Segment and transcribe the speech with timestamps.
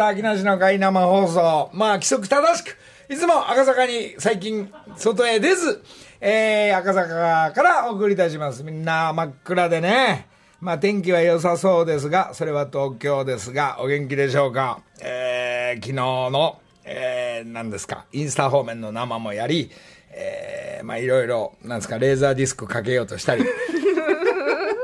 [0.00, 1.70] した、秋梨の会生放送。
[1.74, 2.78] まあ、規則正しく、
[3.10, 5.82] いつも赤坂に最近、外へ出ず、
[6.22, 8.64] えー、赤坂からお送りいたします。
[8.64, 10.26] みんな真っ暗でね。
[10.60, 14.80] まあ、天気は良さそうですが、それは東京ですが、お元気でしょうか？
[15.02, 19.70] えー、昨日の、えー、何ですか、インスタ方面の生もやり、
[20.12, 23.44] えー、まあ、いろいろ、なんですか、レーザーディスクかけようとしたり、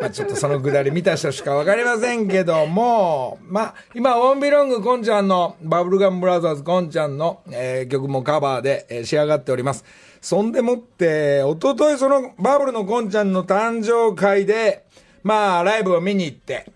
[0.01, 9.85] まあちょっとそのくだり見た人しかわかりませんけども、まあ今、オンビロングコンちゃんの、バブルガムブラザーズコンちゃんの、えー、曲もカバーで、えー、仕上がっております。
[10.21, 14.85] そんでもって、おとといそのバブルのコンちゃんの誕生会で、
[15.23, 16.71] まあライブを見に行って、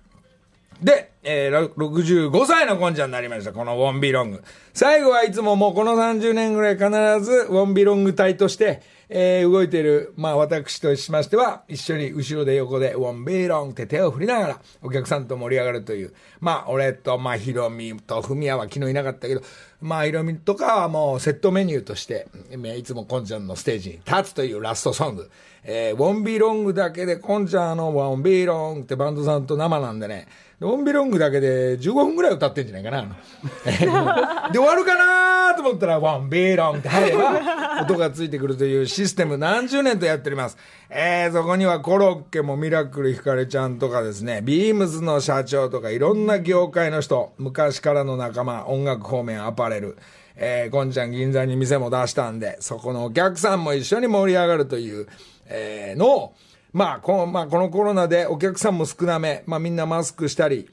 [0.82, 3.52] で、えー、65歳のコンちゃんになりました。
[3.52, 4.42] このウォンビロング。
[4.72, 6.88] 最後はいつももうこの30年ぐらい必
[7.22, 8.80] ずウォンビロング隊として、
[9.12, 16.14] えー、動いている、まあ私としましては、一緒に後ろで横で、ウォンビーロンって手を振りながら、お客さんと盛り上がるという。
[16.38, 19.42] まあ俺と、まあヒロミとフミヤは昨日いなかったけど、
[19.80, 22.28] まあヒロミとかはもうセットメニューとして、
[22.76, 25.28] いつもコンちゃんのステージに立つというラストソング。
[25.64, 30.28] えー、ウォンビーロングだけで、コンちゃんのウォンビーロンってバンドさんと生なんでね、
[30.60, 33.16] ロンビロングだけで15分ぐらい歌ってんじゃないかな。
[34.52, 40.58] で、終わるかなと思ったら、ワンビーロンって入れば、 音がついてくるというシステム何十年とやっております。
[40.90, 49.96] えー、そこにはコロッケもミラクルひかれちゃんとかですね、ビームズの社長とかいろんな業界の人、昔からの仲間、音楽方面アパレル、
[50.36, 55.06] えー、こんちゃん銀座に店も出したんで、そこのお客さんも一緒に盛り上がるという、
[55.46, 56.34] えー、のを、
[56.72, 60.68] まあ、この、まあ、このコロナでお客さんも少なめ、まあ、みんなマスクしたり、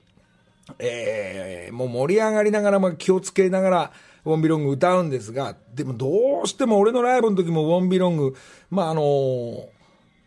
[0.79, 3.91] えー、もう盛り上がりながら、まあ、気をつけながら、
[4.25, 8.35] ウォンビロング歌うんですが、でもどうしても俺のライブの時もウォンビロング、
[8.69, 9.67] まあ、あのー、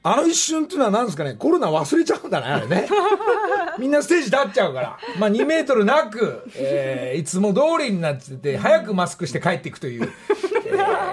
[0.03, 2.89] あの一瞬っていうのは何ですかね、コロナ忘れちゃうんだね、あれね。
[3.78, 4.99] みんなステージ立っちゃうから。
[5.19, 10.11] まあ2メートルなく、えー、いつも通りになってて、早くマスクして帰っていくという。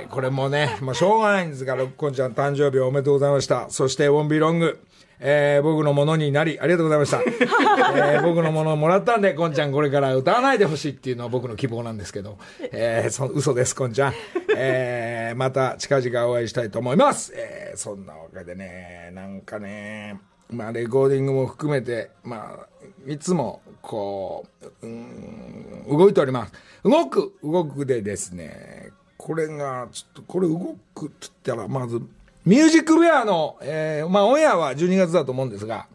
[0.10, 3.70] これもね、まあしょうがないんですが、ロッコンちゃん誕生日おめでとうございました。
[3.70, 4.80] そして、ウォンビロング。
[5.20, 7.22] えー、僕のものになり、ありがとうございました。
[7.26, 12.38] えー、僕のものをもらったんで、こんちゃんこれから歌わないでほしいっていうのは僕の希望なんですけど、
[12.72, 14.14] えー、そ嘘です、こんちゃん。
[14.56, 17.34] えー、また近々お会いしたいと思います。
[17.36, 20.20] えー、そんなわけでね、なんかね、
[20.50, 24.46] まあ、レコーディングも含めて、まあ、いつも、こ
[24.82, 26.54] う、うん、動いております。
[26.84, 28.92] 動く、動くでですね、
[29.28, 32.00] これが、ちょっと、これ動くって言ったら、まず、
[32.46, 35.88] ミュージックウェアの、えー、まあ、オンエアは12月だと思うんですが、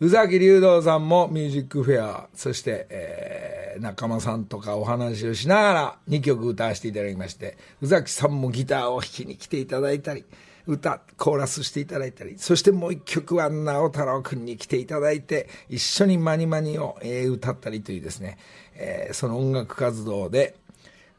[0.00, 10.24] 宇崎竜道さんもミュージックフェア、そして、えー、仲間さんとかお話をしながら2曲歌わせていただきまして、宇崎さんもギターを弾きに来ていただいたり、
[10.66, 18.38] 歌、コーラスしていただいたり、そしてもう一曲は直太朗くんに来ていただいて、一緒にマニマニを、えー、歌ったりというですね、
[18.74, 20.56] えー、その音楽活動で、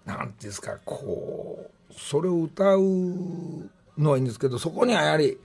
[0.06, 2.80] なんていうんですか、こう、それを歌う
[3.98, 5.38] のはいいんですけど、そこにはやはり、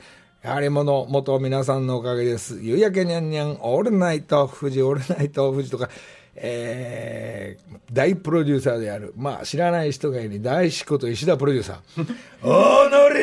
[0.42, 2.60] やはりもの、元皆さんのおかげです。
[2.60, 5.88] 夕焼けにゃんにゃん、オールナイト富士、オールナイト富士とか、
[6.36, 9.12] えー、大プロデューサーである。
[9.16, 12.16] まあ、知らない人がいる大志こと石田プロデューサー。
[12.42, 13.18] おー、のり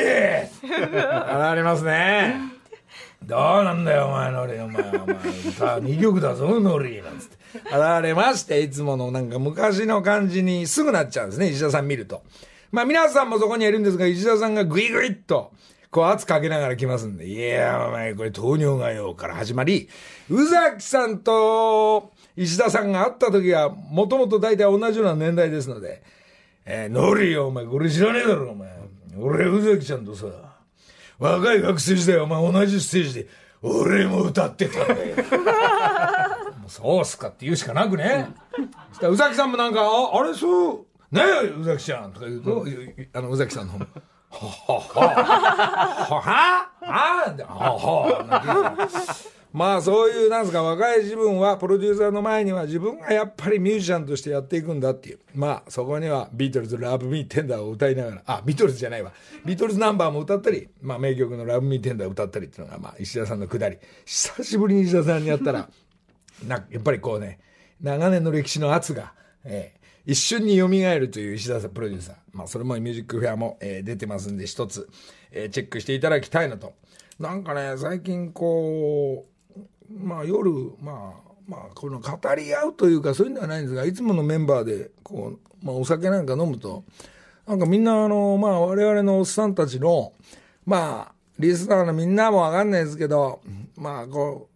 [1.41, 2.35] ありますね。
[3.23, 5.15] どうなんだよ、お前のり、お前、お前、
[5.49, 7.34] 歌2曲だぞ、のり、なんつって。
[7.65, 12.23] 現れまして、いつものなんか昔の感じにすぐなっちゃうんですね、石田さん見ると。
[12.71, 15.51] まあ皆さんもそこにいるんですが、石田さんがグイグイっと、
[15.91, 19.87] こう圧かけながら来ますんで、いや、お前これ糖尿がよから始まり、
[20.29, 26.03] 宇崎さんと石田さんが会った時は、もともと大体同じような年代ですので、
[26.65, 28.69] えー、ノリよ、お前これ知らねえだろ、お前。
[29.17, 30.25] 俺、宇崎ちゃんとさ、
[31.17, 33.27] 若い学生時代お前同じステージで、
[33.61, 35.15] 俺も歌ってたんだよ。
[36.65, 38.27] もうそうっすかって言うしかなくね。
[38.91, 39.81] したら宇崎さんもなんか、
[40.13, 40.77] あれそう、
[41.11, 42.65] ねえ、宇崎ちゃんとか言うと、
[43.13, 43.85] あの宇崎さんの方も。
[44.31, 48.89] ははははははは
[49.53, 59.13] まあそういうなんですか若い自分はプロデューサーの前には自分がやっぱりミュージシャンとしてやっていくんだっていうまあそこにはビートルズ「ラブ・ミー・テンダー」を歌いながらあビートルズじゃないわ
[59.45, 65.69] ビートルズナンバーも歌ったり、まあ、名曲の「ラブ・ミー・テンダー」を歌ったりっていうのが、まあ、石田さんのくだり久しぶりに石田さんにやったら
[66.43, 67.39] なやっぱりこうね、
[67.81, 72.15] 長年の歴史の圧が、ええ一瞬に蘇るという石田さんプロデューサー。
[72.31, 74.87] まあ、それもミュージックフェアも、えー、出てますんで、一つ、
[75.31, 76.73] えー、チェックしていただきたいなと。
[77.19, 79.59] なんかね、最近こう、
[79.91, 86.83] まあ夜、まあ、まあ、この語り合うというか、そういうのはないんですが、いつものメンバーで、こう、まあ、お酒なんか飲むと、
[87.47, 90.13] なんかみんな、あの、まあ、我々のおっさんたちの、
[90.65, 93.41] まあ、リスナーのみんなもわかんないですけど、
[93.75, 94.54] まあ、こう、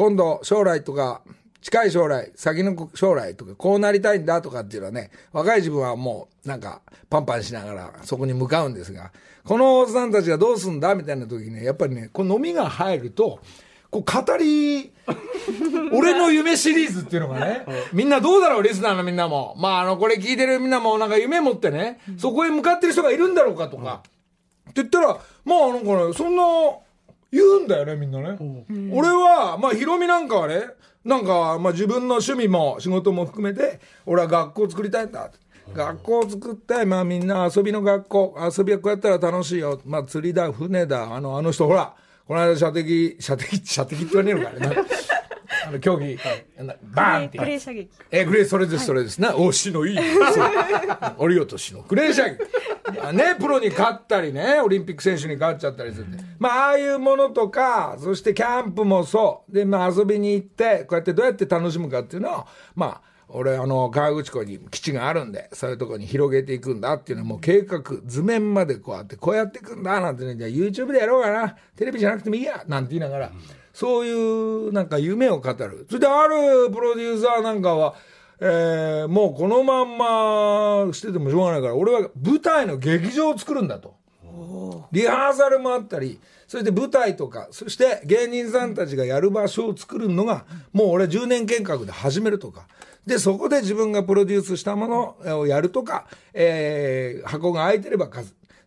[0.00, 1.20] 今度、将来とか、
[1.60, 6.80] 近い将来、先の将来とか、こうなりたいんだとかっていうのはね、若い自分はもう、なんか、
[7.10, 9.12] パンパンしながら、そこに向かうんですが、
[9.44, 13.40] このおっさんたちがどうすんだみたいな時にね、やっぱりね、この飲みが入ると、
[13.90, 14.90] こう語り、
[15.92, 19.54] 俺の夢シリーズっていうのがね、みんなどうだろう、リスナーのみんなも。
[19.58, 24.00] まあ、あの、これ聞いてるみんなもなんか夢持ってね、そこへ向かってる人がいるんだろうかとか、
[24.70, 25.08] って言ったら、
[25.44, 26.42] まあ、なんかね、そんな、
[27.32, 28.36] 言うんだよね、みんなね。
[28.92, 30.70] 俺は、まあ、ヒロミなんかはね、
[31.04, 35.30] なんか、まあ、自分の趣味も仕事も含めて、俺は学校を作りたいんだ。
[35.74, 39.80] 学校を作って、まあみんな遊びの学校、遊びはこうやったら楽しいよ。
[39.84, 41.94] まあ釣りだ、船だ、あの、あの人ほら、
[42.26, 44.88] この間射的、射的、射的って言わねえのかね。
[45.66, 46.18] あの、競技、
[46.92, 47.38] バーンって。
[47.38, 47.90] クレー射撃。
[48.10, 49.36] え、クレー、それです、それですな。
[49.36, 49.98] おしのいい。
[51.18, 51.82] 降り落としの。
[51.82, 52.38] クレー射撃。
[53.12, 56.18] ね、プロに勝ったりね、オリンピック選手に勝っちゃったりするんで。
[56.38, 59.52] まあ、ああいうものとか、そしてキャンプもそう。
[59.52, 73.32] で、まあ、遊びに行って、こうやってどうやって楽しむかっていうのを、まあ、俺、あの、川口湖に基地があるんで、そういうところに広げていくんだっていうのはもう計画、図面までこうやって、こうやっていくんだ、なんてね、じゃあ YouTube でやろうかな、テレビじゃなくてもいいや、なんて言いながら、
[73.80, 75.86] そういうなんか夢を語る。
[75.88, 77.94] それであるプロデューサーなんかは、
[78.38, 79.96] えー、もうこのまん
[80.86, 83.94] ましててもしょうがないから、俺は舞台の劇場を作るんだと。
[84.92, 90.44] リハーサルもあったり、そして舞台とか、そして芸人さんたちがやる場所を作るのが、
[90.74, 92.66] もう俺は10年計画で始めるとか。
[93.06, 98.10] で、そこで自分がプロデュースしたものをやるとか、えー、箱が空いてれば。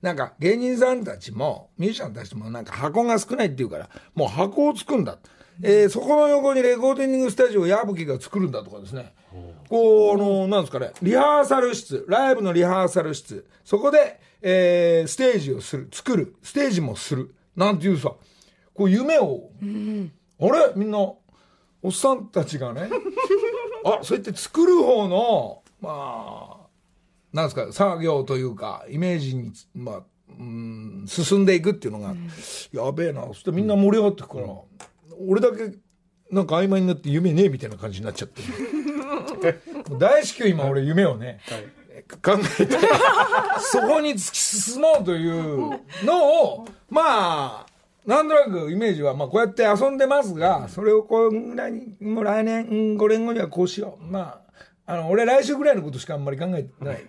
[0.03, 5.17] なんか芸人さんたちも、ミュージシャンたちもなんか箱が少ないっていうから、もう箱を作るんだ。
[5.61, 9.13] えー、そこの横にレコーディングスタジオを矢吹が作るんだとかですね。
[9.69, 18.11] こう、あの、なんですかね、リハーサル室、ライブのリハーサル室、そこで、えー、ステージをする、作る、ステージもする、なんていうさ、
[18.73, 20.73] こう夢を、あれ？
[20.75, 21.19] みんな、お
[21.87, 22.89] っさんたちがね、
[23.85, 26.62] あ、そうやって作る方の、まあ、
[27.33, 30.01] なんですか、作業というか、イメージに、まあ、
[30.39, 32.15] うん、進んでいくっていうのが、
[32.71, 34.47] やべえな、そしてみんな盛り上がってくから、
[35.27, 35.75] 俺だけ、
[36.31, 38.41] なんか曖昧になって夢ねえみたいな感じになっちゃって。
[39.97, 41.39] 大至急今俺夢をね、
[42.21, 42.77] 考えて、
[43.59, 47.65] そこに突き進もうというのを、まあ、
[48.05, 54.05] なんとなくイメージは、まあこうやって遊んでますが、それをこうぐらいに、もう来年、5年後にはこうしよう。
[54.05, 54.42] まあ、
[54.85, 57.01] あの、俺来週ぐらいのことしかあんまり考えてない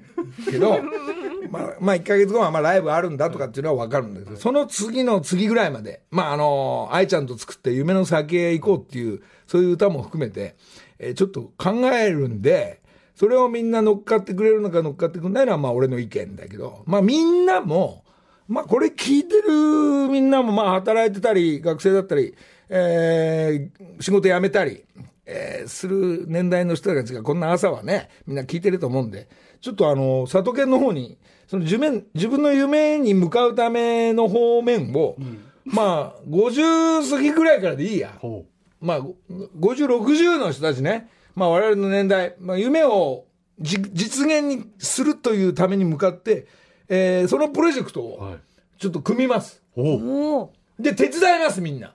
[0.51, 0.79] けど、
[1.51, 10.55] まあ、まあ1ヶ月後はまあライブあるんだとかっていうのはわかるんだけど、その次の次ぐらいまで、まああの、愛ちゃんと作って夢の先へ行こうっていう、そういう歌も含めて、
[10.99, 12.81] えーちょっと考えるんで、
[13.17, 18.05] それをみんな乗っかってくれるのか乗っかってくれないのはまあ俺の意見だけど、まあみんなも、
[18.49, 22.35] まあこれ聞いてるみんなもまあ働いてたり、学生だったり、
[22.69, 24.85] えー仕事辞めたり、
[25.27, 29.29] えーする年代の人たちがこんな朝はね、みんな聞いてると思うんで、
[29.61, 35.17] ちょっとあの、里犬の方に、その夢、自分の夢に向かうための方面を、
[35.65, 38.15] まあ、50過ぎぐらいからでいいや。
[38.21, 38.45] ほ
[38.81, 43.25] まあ、ご50、60の人たちね、まあ我々の年代、まあ夢を
[43.61, 46.47] じ実現にするというために向かって、
[46.89, 48.23] えーそのプロジェクトう。
[48.23, 48.39] はをい。
[48.79, 49.63] ちょっと組みます。
[49.77, 50.53] おうおお。
[50.79, 51.95] で、手伝います、みんな。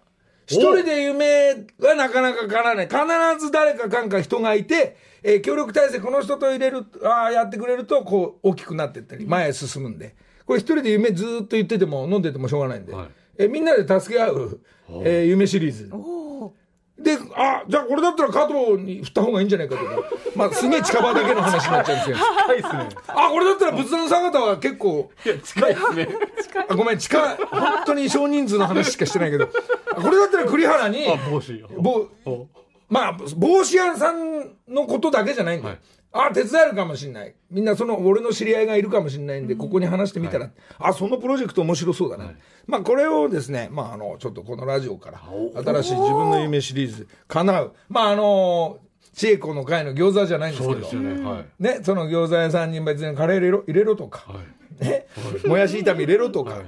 [0.49, 2.87] 一人で夢はなかなか叶わない。
[2.87, 10.15] 必ず誰かかんか人がいて、えー協力体制この人と入れる、ああ、やってくれると、こう、大きくなっていったり、前へ進むんで。
[10.45, 12.93] これ一人で夢ずーっと言ってても、飲んでてもしょうがないんで。
[12.93, 14.59] はいえーみんなで助け合う、
[15.03, 15.89] えー夢シリーズ。
[15.93, 16.53] おお。
[16.99, 19.91] で、あ、じゃあこれだったら加藤に振った方がいいんじゃないかとか。
[20.35, 22.17] まあ、すげえ近場だけの話になっちゃうんですよ。
[22.17, 22.89] 近いですね。
[23.07, 26.09] あ、これだったら仏壇さん方は結構、いや、近いですね。
[26.67, 29.49] あごめん、近い、本当に少人数の話しかしてないけど、
[29.95, 31.63] あこれだったら栗原に、あ、帽子。
[32.89, 35.75] まあ、帽子屋さんのことだけじゃないんだよ。
[35.75, 37.35] はいあ、手伝えるかもしれない。
[37.51, 40.49] みんなその、俺の知り合いがいるかもしれないんで、ここに話してみたら、
[40.79, 42.31] あ、そのプロジェクト面白そうだな。
[42.65, 45.21] まあ、これをですね、まあ、あの、ちょっとこのラジオから、
[45.63, 47.73] 新しい自分の夢シリーズ、叶う。
[47.89, 48.79] まあ、あの、
[49.13, 51.21] 千恵子の会の餃子じゃないんですけど、そね。
[51.23, 51.63] はい。
[51.63, 54.39] ね、その餃子屋さんに別にカレー入れろ入れろとか、は
[54.81, 54.83] い。
[54.83, 55.07] ね、
[55.45, 56.65] もやし炒め入れろとか、はい。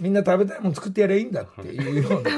[0.00, 2.30] みんな食べたいもの作ってやればいいんだっていうような、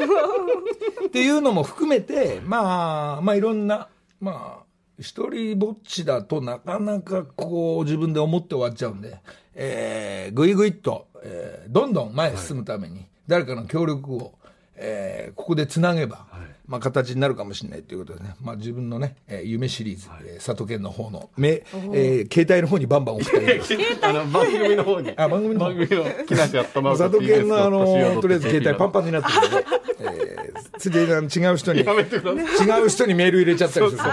[1.07, 3.89] っていうのも含めて、まあ、まあいろんな、
[4.21, 9.17] まあ、一人ぼっちだとなかなかこう自分で思って終わっちゃうんで、
[9.55, 14.35] えー、ぐいぐいっと、えーどんどん前へ進むために、誰かの協力を、
[14.77, 16.27] えーここでつなげば、
[16.73, 21.63] まあ、形になるかもしれないということでね、まあ、自分のね、えー夢シリーズ、えー佐渡県の方の、め
[21.93, 23.61] えー携帯の方にバンバン送って
[24.01, 25.13] あの番組の方に。
[25.15, 25.67] あ番組の方。
[25.75, 27.85] 番組の木梨やったま佐渡県のあの、
[28.23, 29.67] とりあえず携帯パンパンになってるんで、
[30.01, 31.81] えー、つい違う人に。
[31.81, 34.05] 違う人にメール入れちゃったりすると、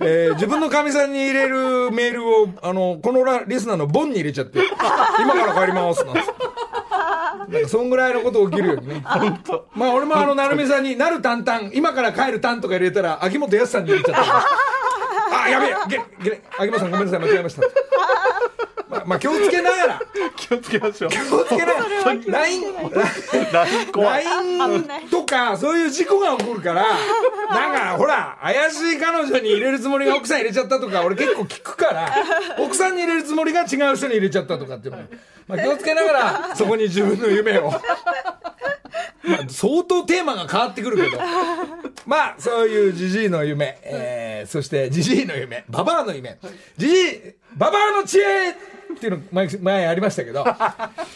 [0.00, 4.60] えー自分のかみさんに入れるメールを、あの、このラリスナーのボンに入れちゃって、
[5.20, 6.20] 今から帰りますなんて。
[7.36, 9.02] なんかそんぐらいのこと起きるよね。
[9.74, 14.46] まあ俺もあの、なるみさんになるたんたん、今から帰るたんとか入れたら、秋元康さんに入れちゃった。
[15.44, 17.62] あ、やべえ、げ、げ、秋元さんごめんなさい、間違えました。
[18.88, 20.00] まあ、まあ気をつけながら、
[20.36, 21.10] 気をつけましょう。
[21.10, 22.62] 気をつけながら、LINE。
[23.92, 26.84] LINE とか、そういう事故が起こるから、
[27.50, 32.14] なんか、ほら、怪しい彼女に入れるつもりが奥さん入れちゃったとか、俺結構聞くから、
[32.58, 35.02] 奥さんに入れるつもりが違う人に入れちゃったとかっていうの。
[35.46, 37.72] まあ気をつけながら、そこに自分の夢を。
[39.24, 41.18] まあ、相当テーマが変わってくるけど。
[42.06, 46.38] まあ、そういうジジイの夢、えー、そしてジジイの夢、ババアの夢、
[46.76, 47.20] ジジイ、
[47.56, 48.54] ババアの知恵っ
[48.98, 50.44] ていうの前、前ありましたけど、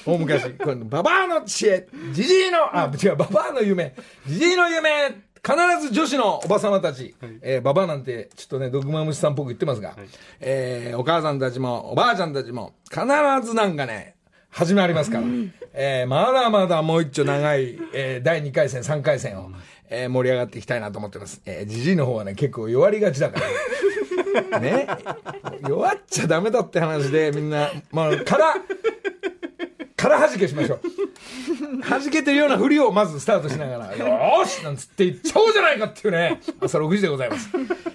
[0.05, 3.95] 大昔、このババアの知恵、ジジイの、あ、違う、ババアの夢、
[4.27, 5.13] ジジイの夢、
[5.45, 5.57] 必
[5.89, 9.97] ず女子のおばさまたち、えーババアなんて、ちょっとね、毒マムシさんっぽく言ってますが、
[10.41, 13.01] えーお母さんたちも、おばあちゃんたちも、必
[13.45, 14.15] ずなんかね、
[14.51, 15.25] 始まりますから、
[15.75, 19.51] えーまだまだもう一丁長い、えー第2回戦、3回戦を、
[19.91, 21.43] えー盛り上がっていきたいなと思ってます。
[21.45, 23.41] えー、ジジイの方はね、結構弱りがちだか
[24.51, 24.61] ら。
[24.61, 24.87] ね。
[25.69, 28.55] 弱っちゃダメだって話で、みんな、まあ、から、
[30.03, 30.81] から弾けしましょう。
[31.89, 37.49] 弾けてるようなふりをまずスタートしながら、よーしなんつって言っちゃおうじゃないかっていうね、朝6時でございます。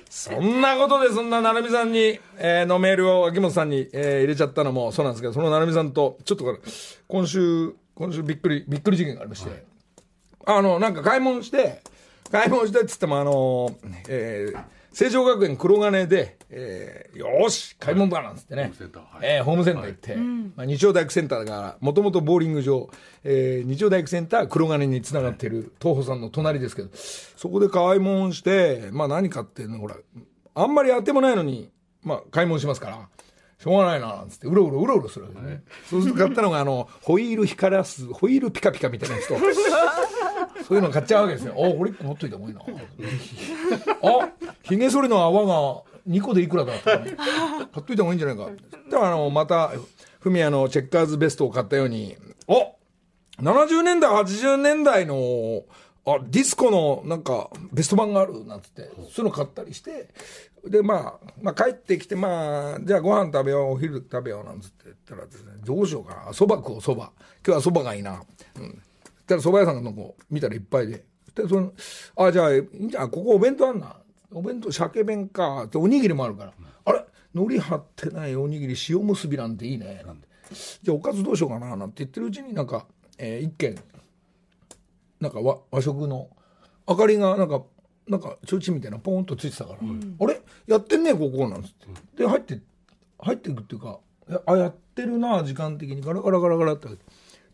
[0.09, 6.59] そんなことで、そんな成美さんに、えーのメールを秋元さんに、えー入れちゃったのもそうなんですけど、その成美さんと、ちょっとこれ、
[7.07, 9.63] 今週、今週びっくり、びっくり事件がありまして、
[10.45, 11.81] あの、なんか買い物して、
[12.31, 13.75] 買い物してっつっても、あの、
[14.07, 14.63] えー、
[14.97, 18.73] 成城学園黒金で、えー、よーし、買い物だなんつってね。
[18.75, 19.27] センターはい。
[19.35, 20.15] えーホームセンター行って、
[20.55, 22.89] まあ、日曜大工センターだから、もともとボーリング場、
[23.23, 29.97] えー、日曜大工センター黒金につながってる東宝さんの隣ですけど、そこで買い物して、まあ何買ってんの、ほら、
[30.55, 31.69] あんまり当てもないのに、
[32.01, 33.07] まあ買い物しますから、
[33.59, 35.63] しょうがないな、なんつって、うろうろうろうろするわけですね。
[35.91, 39.35] そうすると買ったのが、あの、ホイール光らす、ホイールピカピカみたいなやつと、
[40.67, 41.53] そういうの買っちゃうわけですよ。
[41.57, 42.61] あ、これ1個持っといた方がいいな。
[44.03, 44.29] あ、
[44.63, 48.49] 髭剃りの泡が2個でいくらだとかね、買っといた方がいいんじゃないか。
[48.89, 49.71] だからあの、また、
[50.19, 52.17] フミヤのチェッカーズベストを買ったように、
[52.47, 52.75] お
[53.39, 55.63] 70年代、80年代の、
[56.05, 60.09] あ、ディスコのなんかベスト版があるなんつって、そういうの買ったりして、
[60.65, 67.01] で、まあ、まあ帰ってきて、まあ、じゃあご飯食べよう、お昼食べようなんつって言ったらですね、どうしようかな、蕎麦食おう、蕎麦。
[67.01, 67.11] 今
[67.45, 68.23] 日は蕎麦がいいな。
[68.55, 68.81] うん。
[69.27, 71.05] たら蕎麦屋さんのとこ見たらいっぱいで。
[71.35, 71.71] で、その、
[72.15, 73.95] あ、じゃあ、いいんじゃん、ここお弁当あんな。
[74.31, 75.65] お弁当、鮭弁か。
[75.65, 76.53] っておにぎりもあるから。
[76.85, 77.05] あれ？
[77.33, 80.01] 海苔張ってないおにぎり、塩結びなんていいね。
[80.05, 80.27] なんて。
[80.81, 81.75] じゃあおかずどうしようかな。
[81.75, 83.77] なんて言ってるうちになんか、えー一軒、
[85.19, 86.29] なんか和和食の
[86.87, 87.63] 明かりがなんか
[88.07, 90.41] なんかちょうちんみたいなポーンとついてたから、あれ？
[90.67, 91.87] やってんねここなんつって
[92.23, 92.59] で入って
[93.19, 96.87] 入っていくっていうかやあやってるな時間的にガラガラガラガラって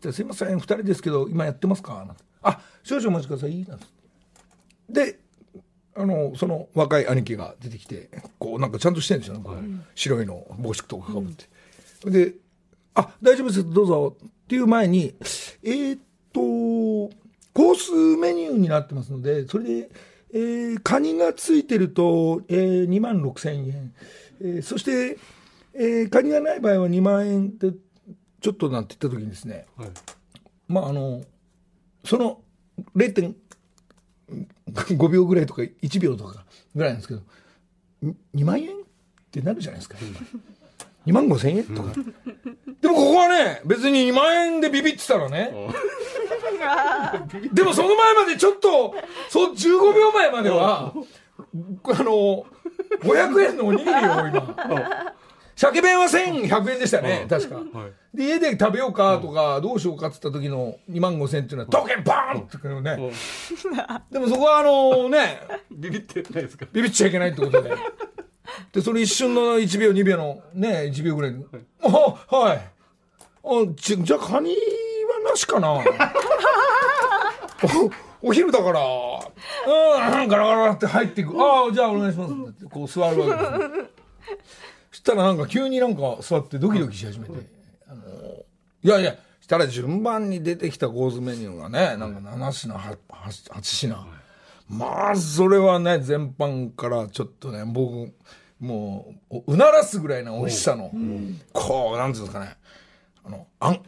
[0.04, 1.94] じゃあすいません2人ですけど今やってますか？
[2.06, 2.22] なんて。
[2.42, 3.64] あ少々お待ちください。
[3.66, 3.86] なんて。
[4.90, 5.18] で
[5.96, 12.34] あのその若い兄貴が出てきてこうなんかちゃんとしてるんですよ、ね白いの帽子とかかぶって、で
[12.94, 15.14] 「あ大丈夫ですどうぞ」っていう前に
[15.62, 16.00] えーっ
[16.32, 16.40] と
[17.54, 19.90] コースメニューになってますのでそれで、
[20.32, 23.94] えーカニがついてると、えー、2万6千円、
[24.40, 25.16] えーそして、
[25.74, 27.72] えーカニがない場合は2万円って
[28.44, 29.88] ちょっとなんて言った時にですねはい。
[30.68, 31.22] まああの
[32.04, 32.42] その
[32.94, 37.22] 0.5秒ぐらいとか1秒とかぐらいなんですけど
[38.02, 38.72] に2万円っ
[39.30, 39.96] てなるじゃないですか
[41.06, 41.94] 2万5千円とか。
[42.82, 45.50] でもここはね別に2万円でビビってたらね。
[47.50, 48.94] でもその前までちょっと
[49.30, 50.94] そう15秒前まではあ
[52.02, 52.44] の
[53.00, 55.14] 500円のおにぎりを今
[55.56, 58.16] 鮭弁は1100円でしたね確かはい。
[58.16, 63.12] で家で食べようかとか、どうしようかっつった時の2万5千っていうのは、刀剣バーンってね。
[64.10, 66.66] でもそこはあのね、ビビってないですか？
[66.72, 67.74] ビビっちゃいけないってことで。
[68.72, 71.44] で、その一瞬の1秒、2秒のね、1秒ぐらいに、
[71.82, 72.58] あ、はい。
[72.58, 72.68] あ
[73.76, 75.82] じじゃあカニはなしかなお
[78.22, 81.30] お昼だから、うん、ガラガラって入っていく。
[81.36, 82.32] ああ、じゃあお願いします
[82.70, 83.90] こう座るわけです。
[84.24, 87.32] そしたらなんか急になんか座ってドキドキし始めて、
[87.88, 88.02] あの
[88.82, 93.96] いやいや、したら順番に出てきたコースメニューがね、なんか7品、8, 8品。
[94.68, 98.14] まあ、それはね、全般からちょっとね、僕、
[98.60, 100.90] もう、うならすぐらいの美味しさの、
[101.52, 102.56] こう、なんていうんですかね、
[103.24, 103.82] あの、あん、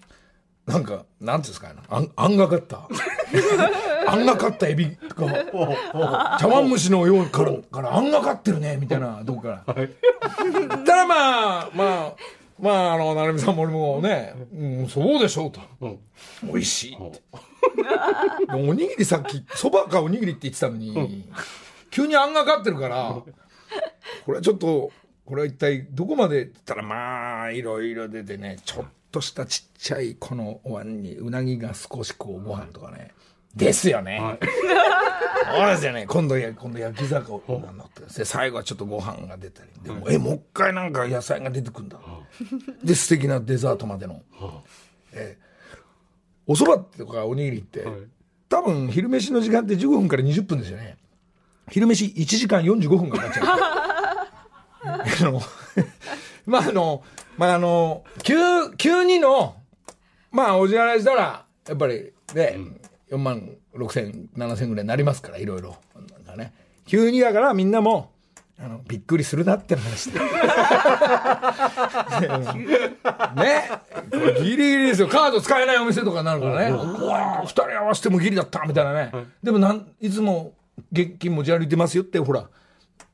[0.66, 2.88] なんか、なんていうんですかね、あん、あんがかった。
[4.08, 10.78] あんがかったエビが、茶碗蒸しのようから、からあんがかってるね、みたいな、どこから。
[10.85, 12.14] たらまあ、まあ、
[12.61, 15.61] まあ、あの、成美さんも俺もね、うん、そうでしょうと。
[15.80, 15.99] うん
[16.42, 17.23] 美味しいって。
[18.52, 21.28] おにぎりさっき、そばかおにぎりって言ってたのに、
[21.90, 23.23] 急にあんがかってるから、
[24.25, 24.90] これはちょっと、
[25.25, 33.12] これは一体どこまでって言ったら、まあ、いろいろ出てね、ちょっとしたちっちゃいこのお椀にうなぎが少しこうご飯とかね。
[33.54, 34.20] ですよね。
[34.20, 34.38] はい
[35.49, 36.06] そうですよね。
[36.06, 39.70] 今度や、今度焼き魚が乗ってで、最後はちょっとご飯が出たり。
[39.82, 41.99] でも、え、もう一回なんか野菜が出てくんだ。
[42.82, 44.23] で、素敵なデザートまでの。
[45.12, 45.46] えー
[46.49, 47.94] お蕎麦とかおにぎりって、はい
[48.49, 50.96] 多分昼飯の時間って15分から20分ですよね。
[51.68, 53.46] 昼飯1時間45分かかっちゃう。
[55.28, 55.40] あの、
[56.47, 57.03] まああの、
[57.37, 58.35] まああの、急、
[58.76, 59.57] 急にの、
[60.31, 62.59] まあお支払いしたら、やっぱりね、
[63.11, 65.76] 4万6千、7千ぐらいになりますから、いろいろ。
[65.95, 66.53] なんかね。
[66.87, 68.12] 急にだからみんなも、
[68.59, 70.19] あの、びっくりするなって話で。
[73.37, 73.71] ね。
[74.11, 75.09] これギリギリですよ。
[75.09, 76.71] カード使えないお店とかになるからね。
[76.71, 79.12] うわ二人合わせてもギリだったみたいなね。
[79.43, 80.55] でもなん、いつも
[80.91, 82.49] 現金持ち歩いてますよって、ほら、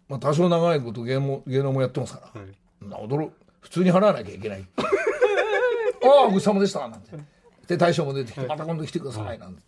[0.09, 2.43] まあ多少長いこと芸能芸能もやってますから。
[2.89, 4.67] な驚普通に払わなきゃいけない。
[6.05, 6.89] ああ、ごちそうさまでした。
[6.89, 7.17] なんて。
[7.69, 9.39] で、大将も出てきて、また今度来てください。
[9.39, 9.63] なんて。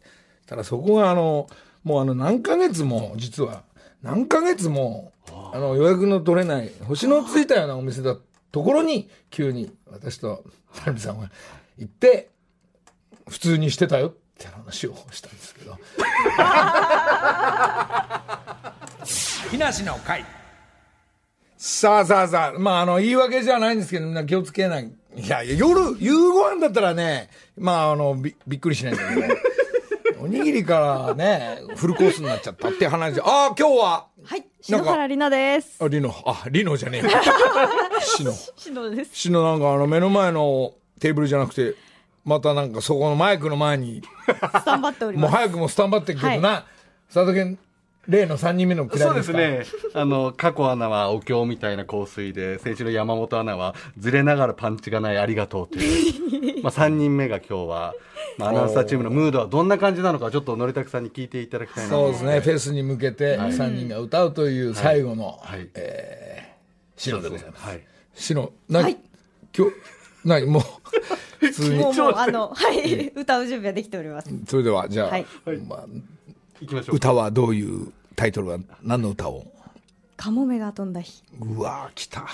[0.46, 1.46] ただそこがあの、
[1.84, 3.62] もうあの何ヶ月も、実は、
[4.02, 5.12] 何ヶ月も、
[5.52, 8.16] あの予約の取れない、星のついたようなお店だ
[8.52, 11.30] ところに、急に私と成美さんは
[11.78, 12.30] 行って、
[13.28, 15.78] 普通にしてたよって話をしたんですけど。
[19.50, 20.24] 木梨の会。
[21.66, 24.92] さあさあさあ、まあ、あの、言い訳じゃないんですけど、みんな気をつけない。
[25.16, 29.14] いやいや、夜、夕ご飯だったらね、まあ、あの、び、びっくりしないんだけ
[30.12, 35.82] ど、 おにぎりからね、フルコースになっちゃったって話で、ああ、今日は、はい、篠原里奈です。
[35.82, 37.08] あ、リノ、あ、リノじゃねえよ。
[38.14, 38.34] シノ。
[38.56, 39.10] 篠です。
[39.14, 41.76] シノなんかあの、目の前のテーブルじゃなくて、
[42.26, 44.02] またなんかそこのマイクの前に、
[44.60, 45.32] スタンバっております。
[45.32, 46.66] もう早くもスタンバってるけどな、
[47.10, 47.58] 佐藤健、
[48.08, 49.64] 例の3人目のくだそうりですすね。
[49.94, 56.62] あの、過去アナはお経みたいな香水で、先週の山本アナはずれながらパンチがないありがとうという。
[56.62, 57.94] まあ3人目が今日は、
[58.38, 67.66] まあ、アナウンサーチームのムードはどんな感じなのか、ちょっとのりたくさんに聞いていただきたいなとそうですね、フェスに向けて3人が歌うという最後の、はいえー、シノでございます。
[67.66, 67.80] はい。
[68.14, 68.96] シノ、何、はい
[69.56, 69.72] 今日、
[70.24, 70.46] 何？
[70.46, 70.62] もう、
[71.38, 71.90] 普通にも。
[71.90, 74.28] う、あの、はい、歌う準備はできております。
[74.48, 75.26] それでは、じゃあ、はい
[75.68, 75.86] まあ。
[76.92, 79.46] 歌はどういうタイトルは何の歌を？
[80.16, 81.22] カモメが飛んだ日。
[81.40, 82.24] うわー、来た。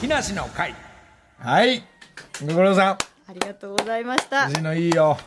[0.00, 0.74] 木梨の会。
[1.38, 1.82] はい。
[2.46, 2.98] ご苦労さん。
[3.28, 4.46] ありがとうございました。
[4.46, 5.18] 藤野いいよ。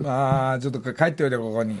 [0.00, 1.80] まあ、ちょっと帰っておいて、ここに。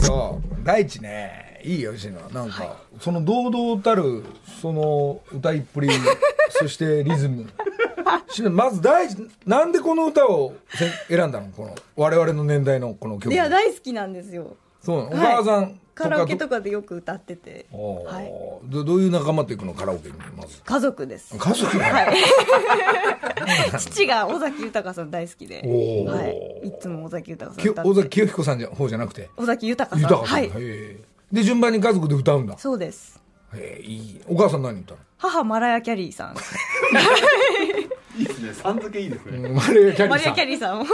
[0.00, 0.64] そう。
[0.64, 2.20] 大地ね、いいよ、藤野。
[2.30, 4.24] なんか、その堂々たる、
[4.60, 5.88] その歌いっぷり、
[6.50, 7.48] そしてリズム。
[8.28, 10.54] しまず大地、なんでこの歌を
[11.08, 11.48] せ選んだの？
[11.56, 13.32] この、我々の年代のこの曲。
[13.32, 14.56] いや、大好きなんですよ。
[14.80, 17.66] そうおはい母さんとかカラオケとかでよく歌ってて。
[17.70, 18.70] はい。
[18.70, 19.74] どどういう仲間と行くの？
[19.74, 21.36] カラオケにまず家族です。
[21.36, 22.16] 家族が、はい。
[23.78, 25.56] 父が尾崎豊さん大好きで。
[26.06, 26.68] はい。
[26.68, 27.90] いつも尾崎豊さんき歌って。
[27.90, 29.28] 尾崎清彦さんじゃ方じゃなくて？
[29.36, 30.00] 尾崎豊さん。
[30.00, 30.44] 豊さん、はい。
[30.46, 31.00] へえ
[31.32, 33.20] で順番に家族で歌うんだそうです。
[33.54, 36.36] へえいいお母さん何歌う母マラヤ・キャリーさん。
[38.18, 38.52] いいですね。
[38.52, 39.38] さん付けいいですね。
[39.38, 40.84] のマリア・キャリマリア・ーさんキャリーさんも。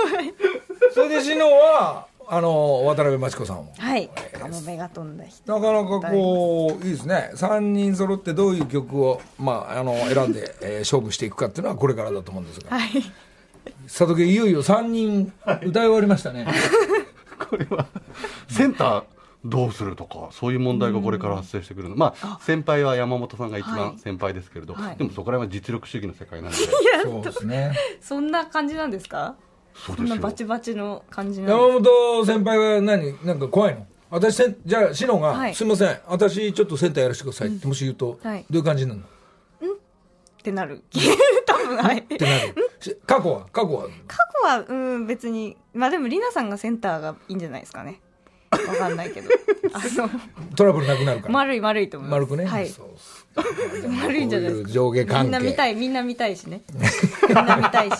[0.95, 4.09] それでシノはあの渡辺真知子さんもはい。
[4.39, 5.43] カモメが飛んだ日。
[5.47, 7.31] なかなかこういいですね。
[7.35, 12.77] 3人揃ってどういう曲を、まあ、あの選んで、 えー勝負していくかっていうのはこれからだと思うんですが。
[12.77, 12.91] はい。
[13.87, 16.47] 佐藤家いよいよ3人歌い終わりましたね。
[17.51, 17.87] これは、
[18.49, 19.03] センター
[19.45, 21.97] どうするとか、そういう問題がこれから発生してくるの。
[21.97, 23.81] まあ、先輩は山本さんが一はい。
[23.81, 24.97] 番先輩ですけれど、はい。
[24.97, 26.57] でもそこら辺は実力主義の世界なので、
[27.05, 27.73] そうですね。
[28.03, 29.37] そんな感じなんですか？
[29.87, 30.33] そんなバ。
[30.33, 33.25] チバチの感じなん山本先輩は何？
[33.25, 33.87] なんか怖いの？
[34.11, 40.83] 私せんじゃあシノが、はいすいません私ちょっとセンターやらせてくださいってもし言うと、はいどういう感じになるのってなる。
[41.47, 41.99] 多分、はい。
[41.99, 43.47] ってなるし過去は？
[43.53, 43.89] 過去は？
[44.07, 48.01] 過去は、うん、別に、まあでも、りなさんがセンターがいいんじゃないですかね。
[48.51, 49.29] わかんないけど。
[49.75, 50.09] あの、
[50.57, 52.21] トラブルなくなるから丸い丸いと思います。
[52.21, 52.71] 丸くね、はい。
[54.01, 54.71] 丸いんじゃないですか。
[54.71, 56.63] 上下関係みんな見たい、みんな見たいしね。
[57.29, 57.95] みんな見たいし。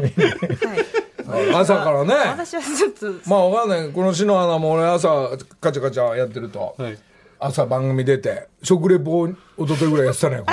[0.00, 1.54] はい。
[1.54, 2.14] 朝からね。
[2.14, 3.88] 私はちょっとまあわかんない。
[3.90, 5.30] この篠アナも俺朝
[5.60, 6.98] カチャカチャやってると、はい
[7.40, 10.46] 朝番組出て、食レポを一昨日ぐらいやってたのよ。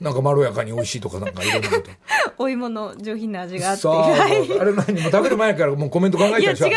[0.00, 1.90] なんかまろやかに美味しいとかなんかいろんなこと。
[2.42, 3.82] お芋の上品な味があって。
[3.82, 6.64] さあ、れ何もう食べる前からもうコメント考えていや違います。
[6.64, 6.70] 違い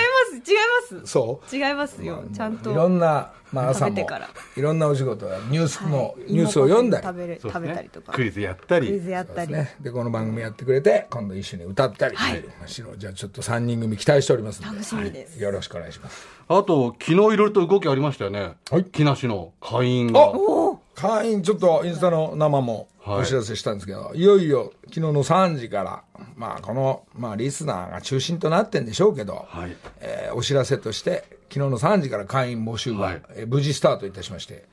[0.91, 1.07] ます。
[1.07, 1.55] そう。
[1.55, 2.23] 違いますよ。
[2.35, 3.97] ちゃんといろんな、まあ朝も
[4.57, 6.33] いろんなお仕事や、ニュースの、はい。
[6.33, 7.07] ニュースを読んだり。
[7.07, 7.17] 食。
[7.17, 8.11] べる食べたりとか。
[8.11, 9.53] クイズやったクイりズやったり。
[9.53, 12.43] ね、でこの番組やってくれて今度一緒に歌ったり、はい。
[12.65, 14.75] 白じゃあちょっと3人組期待しておりますので。
[14.75, 15.41] 楽しみです。
[15.41, 16.27] よろしくお願いします。
[16.49, 18.55] あと昨日いろいろと動きありましたよね。
[18.69, 18.83] はい。
[18.83, 20.27] 木梨の会員が。
[20.27, 23.21] おお会員ちょっとインスタの生もはい。
[23.21, 26.03] お知らせしたんですけど、い、よいよ昨日の3時から
[26.37, 29.75] まあこの、まあ、リスナーが中心となってんでしょうけど、はい。
[29.99, 33.21] えーお知らせとして昨日の3時から会員募集が、はい。
[33.35, 34.65] えー無事スタートいたしまして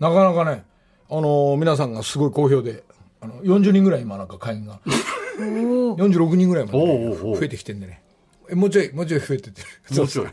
[0.00, 0.64] なかなかね、
[1.10, 2.84] あのー皆さんがすごい好評で
[3.22, 4.80] あの40人ぐらい今なんか会員が
[5.38, 6.78] 46人ぐらいまで、
[7.16, 8.02] 増えてきてんでね。
[8.50, 9.62] えもうちょいもうちょい増えてって。
[9.62, 10.26] るもうちょい。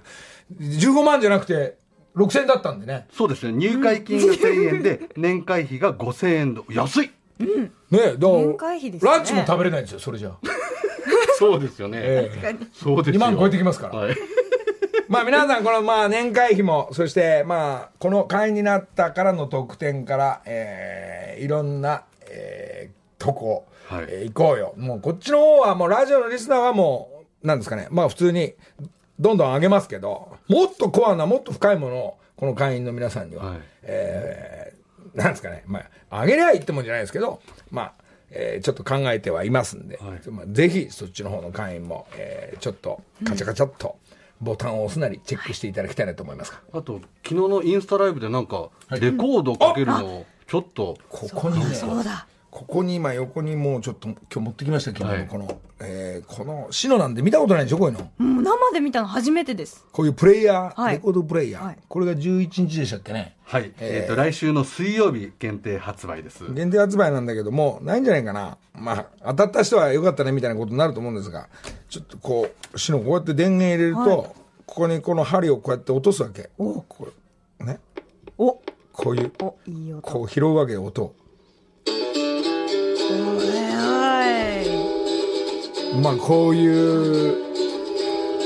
[0.60, 1.78] 15万じゃなくて
[2.16, 3.08] 6000だったんでね。
[3.12, 3.54] そうですね。
[3.54, 7.12] 入会金が1000円で 年会費が5000円と安い。
[7.40, 7.48] ね
[7.92, 9.04] だから年会費でね。
[9.04, 10.30] ランチも食べれないんですよそれじゃ。
[10.30, 10.40] あ、
[11.38, 12.36] そうですよね、ええ。
[12.42, 13.16] 確かにそうですよ。
[13.16, 14.00] 2万超えてきますから。
[14.00, 14.16] はい。
[15.08, 24.06] まあ皆さんこのまあ年会費もそしてまあこの会員になったからの特典から、えーいろんな、えーとこ、はい。
[24.08, 24.74] えー行こうよ。
[24.78, 27.88] もうこっちの方はもうラジオのリスナーはもうなんですかね。
[27.92, 28.54] まあ普通に
[29.20, 33.60] どんどん上げますけどもっとコアなもっと深いものをこの会員の皆さんには、はい。
[33.84, 35.64] えーなんですかね。
[35.66, 37.94] まあ上げりゃいいってもんじゃないですけどまあ
[38.32, 40.30] えーちょっと考えてはいますんで、はい。
[40.30, 43.98] まあ、ぜひそっちの方の会員も、えーちょっとカチャカチャっと
[44.42, 50.98] ボタンを押すなりチェックしていただきたいなと思いますが、あと昨日のインスタライブでなんかレコードかけるのをちょっと。
[51.10, 58.00] ここにねそうだここに今横にもうちょっと今日持ってきました昨日はいのこの、えーこの篠なんで見たことないでしょこういうの。
[58.18, 59.86] もう生で見たの初めてです。
[59.92, 60.94] こういうプレイヤー、はい。
[60.94, 61.78] レコードプレイヤー、はい。
[61.90, 63.36] これが11日でしたっけね。
[63.44, 66.46] はい、えっ、と来週の水曜日限定発売です。
[66.54, 68.58] 限定発売なんだけどもないんじゃないかな。
[68.74, 71.50] まあ当たった人はよかったねみたいなことになると思うんですが
[71.90, 74.28] ちょっとこう篠こうやって電源入れると、はい。
[74.66, 76.50] ここにこの針をこうやって落とすわけ。
[76.58, 77.10] おこ
[77.60, 77.82] れね。
[78.38, 78.62] お。
[78.94, 80.02] こういうおいい音。
[80.02, 81.14] こう拾うわけよ音
[86.02, 87.46] まあこういう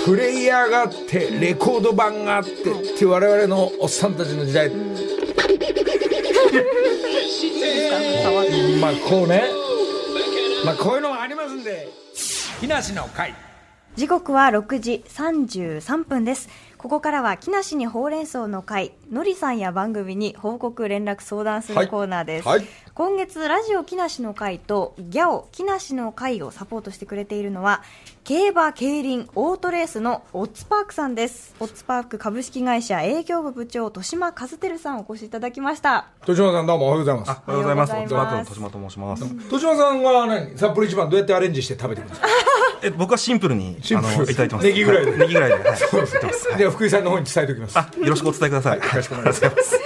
[0.05, 4.69] プレイヤーがあってレコード版があってっていう我々のおっさんたちの時代、
[8.79, 9.43] まあこうね。
[10.65, 11.89] まあこういうのがありますんで。
[12.61, 13.33] 木梨の会。
[13.95, 16.49] 時刻は6時33分です。
[16.77, 22.67] ここからは木梨にほうれん草の会のりさんや番組に報告連絡相談するコーナーです、はいはい
[22.99, 27.81] 今月ラジオ木梨の会とギャオ木梨の会をサポートしてくれているのは
[28.25, 37.93] 競馬競輪オートレースのオッツパークさんですオッツパーク株式会社営業部部長豊島和輝さんお越しいただきました豊島さんどうもおはようございますおはようございます。
[37.93, 39.23] オットマークの豊島と申します。
[39.23, 40.57] 豊島さんは何？
[40.57, 42.21] 札幌一番どうやってアレンジして食べてくるんです？
[42.21, 42.27] か
[42.83, 44.67] え、僕はシンプルに、シンプルあの、いただいてます。
[44.67, 45.69] ネギぐらいではネギぐらいで。
[45.69, 45.77] はい。
[45.77, 46.57] そうです。
[46.57, 48.77] では福井さんの方に伝えておきますあ、よろしくお伝えください。
[48.77, 49.79] よろしくお願いします。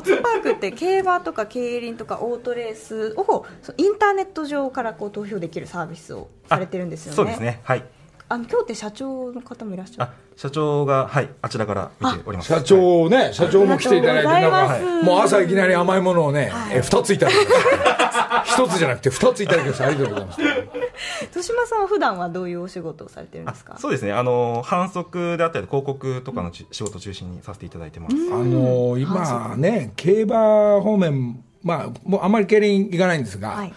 [0.00, 7.60] オツパークって競馬とか競輪とかオートレースをインターネット上からこう投票できるサービスをされてるんですよねそうですね。
[7.64, 7.84] はい。
[8.32, 10.10] あの今日って社長の方もいらっしゃる？
[10.12, 12.48] あ、社長が、はい、あちらから見ております。
[12.48, 18.44] 社長ね、社長も来ていただいて、なんかがとうございます、もう朝いきなり甘いものをね、え二ついただきました。
[18.44, 19.86] 一つじゃなくて二ついただきました。
[19.86, 20.40] ありがとうございます。
[20.42, 23.74] 豊島さんは普段はどういうお仕事をされてるんですか？
[23.74, 24.12] あそうですね。
[24.12, 28.14] あの、反則であったり、広告とかのち仕事を中心にさせていただいてます。
[28.14, 33.74] あのー今ね、競馬方面、まあ、もうあんまり競輪行かないんですが、はい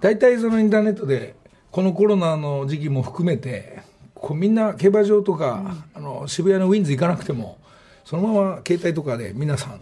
[0.00, 1.34] 大体そのインターネットで、
[1.70, 3.80] このコロナの時期も含めて、
[4.24, 7.58] こうみんな競馬場とか、あの渋谷のウィンズ行かなくても、
[8.06, 9.80] そのまま携帯とかで皆さん、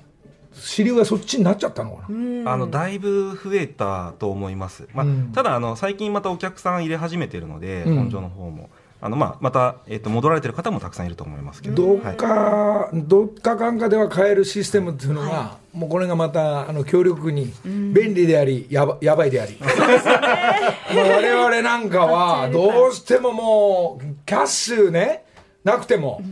[0.53, 2.53] 主流がそっちになっちゃったのかな。
[2.53, 5.33] あのだいぶ増えたと思います、まあうん。
[5.33, 7.97] ただあの、最近またお客さん入れ始めてるので、うん。
[7.97, 8.69] 本庄の方も
[9.05, 12.17] あの、まあ、また、えっと戻られてる方もたくさんいると思いますけど、どっはい。
[12.17, 19.59] か、どっかかんかでは買えるシステムっていうのが、もうこれがまたあの強力に便利であり、やばやばいであり、
[20.95, 25.25] 我々なんかは、どうしてももう、キャッシュね、
[25.65, 26.23] なくても、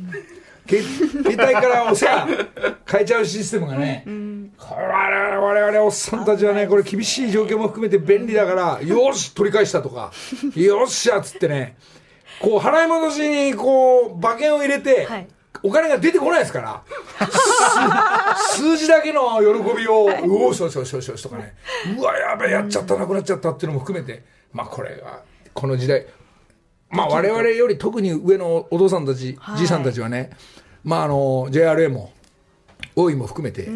[0.69, 2.29] け携帯からお世話
[2.89, 4.05] 変えちゃうシステムがね、
[4.57, 10.13] これ我々我々おっさんたちはね、これ厳しい状況も含めて便利だから、よし、取り返したとか、
[10.55, 11.77] よっしゃっつってね、
[12.41, 15.29] こう払い戻しにこう馬券を入れて、はい。
[15.63, 16.83] お金が出てこないですから、
[18.39, 21.55] す数字だけの喜びを、うおーしよしよしよしよしとかね、
[21.99, 25.21] うわ、やべえ、やっちゃった、なくなっちゃったっていうのも含めて、まあこれは、
[25.53, 26.07] この時代、
[26.89, 29.59] まあ我々より特に上のお父さんたち、はい。
[29.59, 30.31] じいさんたちはね、
[30.83, 32.13] まああの、JRA も、
[32.97, 33.69] 大井も含めて、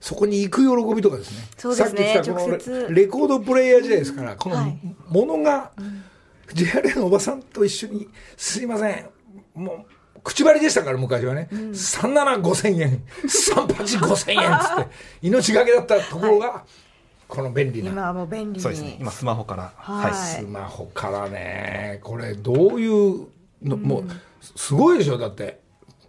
[0.00, 1.70] そこに行く喜びとかですね。
[1.70, 4.78] ねさっき言ったこのレコードプレイヤー時代ですから、このはい。
[5.08, 5.72] ものが、
[6.54, 9.06] JRA のおばさんと一緒に、すいません、
[9.54, 9.86] も
[10.16, 11.48] う、口張りでしたから、昔はね。
[11.50, 14.90] 37、5000円、38、5000円っつって、
[15.22, 16.64] 命がけだったところが、
[17.28, 17.90] この便利な。
[17.90, 18.60] 今はもう便利に。
[18.60, 18.96] そうですね。
[19.00, 19.72] 今スマホから。
[19.76, 20.14] はい。
[20.14, 23.26] スマホからね、これ、どういう
[23.62, 24.04] の、もう、
[24.56, 25.60] すごいでしょ、だって、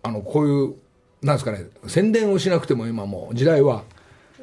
[0.04, 0.76] あのこういう、
[1.22, 3.84] なんですかね、宣伝をしなくても今もう時代は、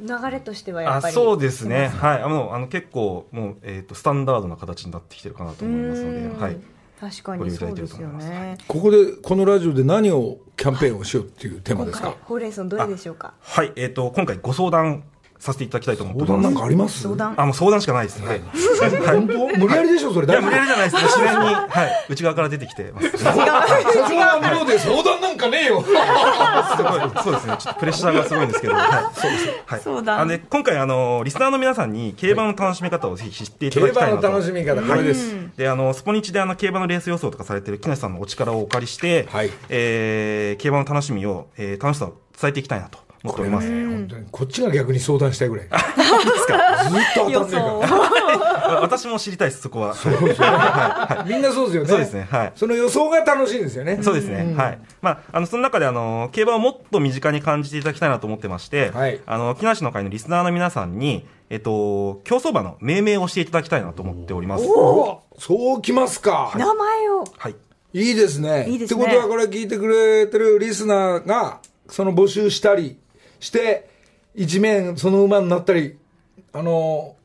[0.01, 1.89] 流れとしてはやっあぱりそうですね。
[1.89, 2.23] はい。
[2.23, 6.57] あのあの結構もう、えー、とスタンダードな形になってきてるかなと思いますので、はい、
[7.01, 8.59] 確かにそうです用いただいてると思いますよね。
[8.67, 12.15] ここで、このラジオで何をキャンペーンをしようっていうテーマですか？
[12.23, 13.35] ほうれん草どれでしょうか？
[13.41, 13.73] はい。
[13.77, 15.05] えー、と今回ご相談
[15.41, 17.03] させていただきたいと思ってお相談りますなんかあります？
[17.03, 17.35] 相談。
[17.41, 19.47] あもう相談しかないですね、はい、本当？
[19.59, 20.29] 無理やりでしょ、それ。
[20.29, 20.69] いや無理やり。
[20.69, 21.03] りじゃないです。
[21.03, 23.09] ね自然に、はい、内側から出てきてます。
[23.11, 25.83] すごい社長は無料で相談なんかねえよ。
[27.23, 28.25] そうですねちょっとプレッシャーが。
[28.25, 35.35] すごいんですけど、はい、そうですはい相談あので今回あのリスナーの皆さんに競馬の楽しみ方をぜひ知っていただ競馬のきたいなと楽しみ方、これです。
[35.57, 43.69] であのスポニチであの競馬のレース予想とかされてる木梨さんのお力をお借りして、はいえー競馬の楽しみを、えー楽しさを伝えていきたいなと思っております。
[43.69, 45.67] 本当にこっちが逆に相談したいぐらい。
[45.69, 46.59] ずっですか
[47.15, 47.97] と当たんねえか
[48.69, 48.81] ら。
[48.81, 49.95] 私も知りたいです、そこは。
[51.27, 51.89] みんなそうですよね。
[51.89, 53.99] そうですねはいその予想が楽しいんですよね。
[54.03, 64.65] そうですね、はいまあ、あのその中であの競馬をもっと身近に感じていただきたいなと思ってまして、はいあの木梨の会のリスナーの皆さんに、えっと、競走馬の命名をしていただきたいなと思っております。
[64.67, 66.53] おそうきますか。
[66.57, 67.57] 名前をはい
[67.93, 68.67] いいですね。
[68.69, 72.99] いいですねってことはこれ聞いてくれてるリスナーが、その募集したり
[73.41, 73.89] して、
[74.35, 75.99] 一面その馬になったり、
[76.53, 77.17] あの、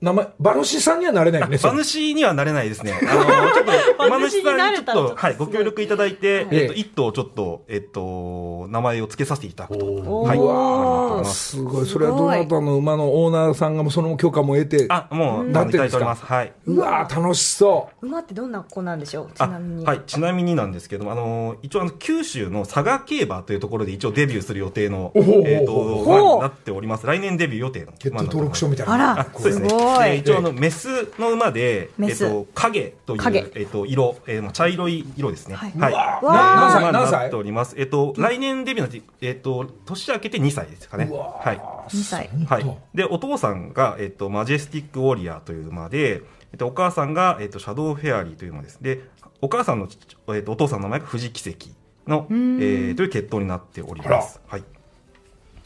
[0.00, 1.58] 名前、馬主さんにはなれないよね。
[1.62, 2.98] 馬主にはなれないですね。
[3.02, 3.66] あの、ちょっ
[3.98, 9.84] と、馬主さんにちょっと、はい、ご協力いただいて、えええっと、一頭ちょっと、えっと、名前を付けさせていただくと。
[9.84, 10.38] おはい。
[10.38, 11.86] うわすすごい。
[11.86, 16.24] それはどなたの馬のオーナーさんがもうその許可も得て、あ、もう、なっております。
[16.24, 16.52] はい。
[16.64, 19.26] うわー楽しそ馬ってどんな子なんでしょう？
[19.36, 27.06] ちあなみにはい、ちなみになんですけども、あの一応あの九州の佐賀競馬というところで一応デビューする予定の、えっ、と、馬になっております。
[27.06, 27.94] 来年デビュー予定のう。
[27.98, 28.94] 血統登録書みたいな。
[28.94, 29.68] あらあそうですね。
[29.98, 33.50] で一応あのメスの馬で、えっと影という影。
[33.54, 35.56] えっと色、えーまあ茶色い色ですね。
[35.56, 35.72] はい。
[35.76, 35.92] はい。
[35.92, 36.24] うわー。
[36.24, 37.74] わー馬に何歳なっております。
[37.78, 41.08] えっと来年デビューの時えっと年明けて2歳ですかね。
[41.10, 41.58] はい。
[41.88, 42.30] 2歳。
[42.46, 46.22] はい、でお父さんが、えっと、マジェスティック・ウォリアーという馬で、
[46.52, 48.78] えっと、お母さんが、えっと、シャドウ・フェアリーという馬です。
[48.80, 49.00] で
[49.42, 49.88] お母さんの、
[50.34, 51.74] えっと、お父さんの名前が藤木関
[52.06, 54.64] の、えーという血統になっております、はい、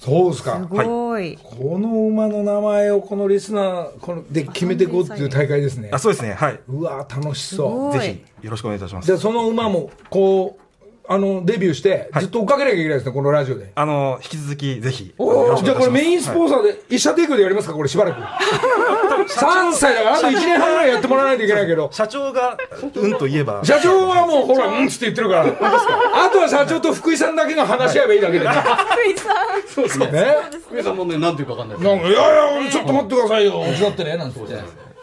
[0.04, 0.58] そうですか。
[0.58, 1.38] すごい。
[1.42, 5.88] この馬の名前をこのリスナーこので決めていこうっていう大会ですね。
[5.92, 5.98] あ。
[5.98, 6.34] そうですね。
[6.34, 6.60] はい。
[6.68, 7.98] うわー楽しすそう。
[7.98, 9.06] ぜひよろしくお願いいたします。
[9.06, 10.64] じゃあその馬もこう
[11.08, 13.72] あのデビューしてずっと追っかけなきゃいけないですね、このラジオで。
[13.74, 18.20] あの引き続きぜひじゃあこれメインスポンサーで一社提供でやりますかこれしばらく。
[19.24, 21.88] 3歳だからあと1年半ぐらいやってもらわないといけないけど。
[21.92, 25.42] 社長がうんと言えば社長はもうほら、うんっつって言ってるから。
[25.44, 28.50] あとは社長と福井さんだけが話し合えばいいだけでね。
[28.50, 30.36] 福井さんそうですね。
[30.66, 33.60] 福井さんもね、なんていうかわかんないですなんかいやいや、ちょっと待ってくださいよ。
[33.60, 34.54] うちだってね、なんつって。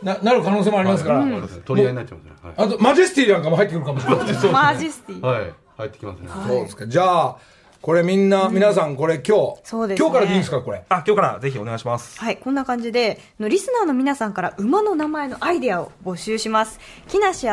[0.04, 1.22] な、なる可能性もありますから。
[1.22, 2.54] そうですね取り合いになっちゃいますね。
[2.58, 4.26] あと、マジェスティなんかも入ってくるかもしれない。
[4.26, 5.42] マジェスティはい。
[5.42, 5.54] はい。
[5.78, 6.30] 入ってきますね。
[6.48, 6.88] そうですか。
[6.88, 7.38] じゃあ、
[7.82, 10.84] これみんな、皆さんこれ今日、そうですね今日からでいいんですか、これ？
[10.90, 16.80] あ今日からぜひお願いしますはい、こんな感じで、のリスナーの皆さんから馬の名前のアイデアを募集します。
[17.08, 17.48] 木梨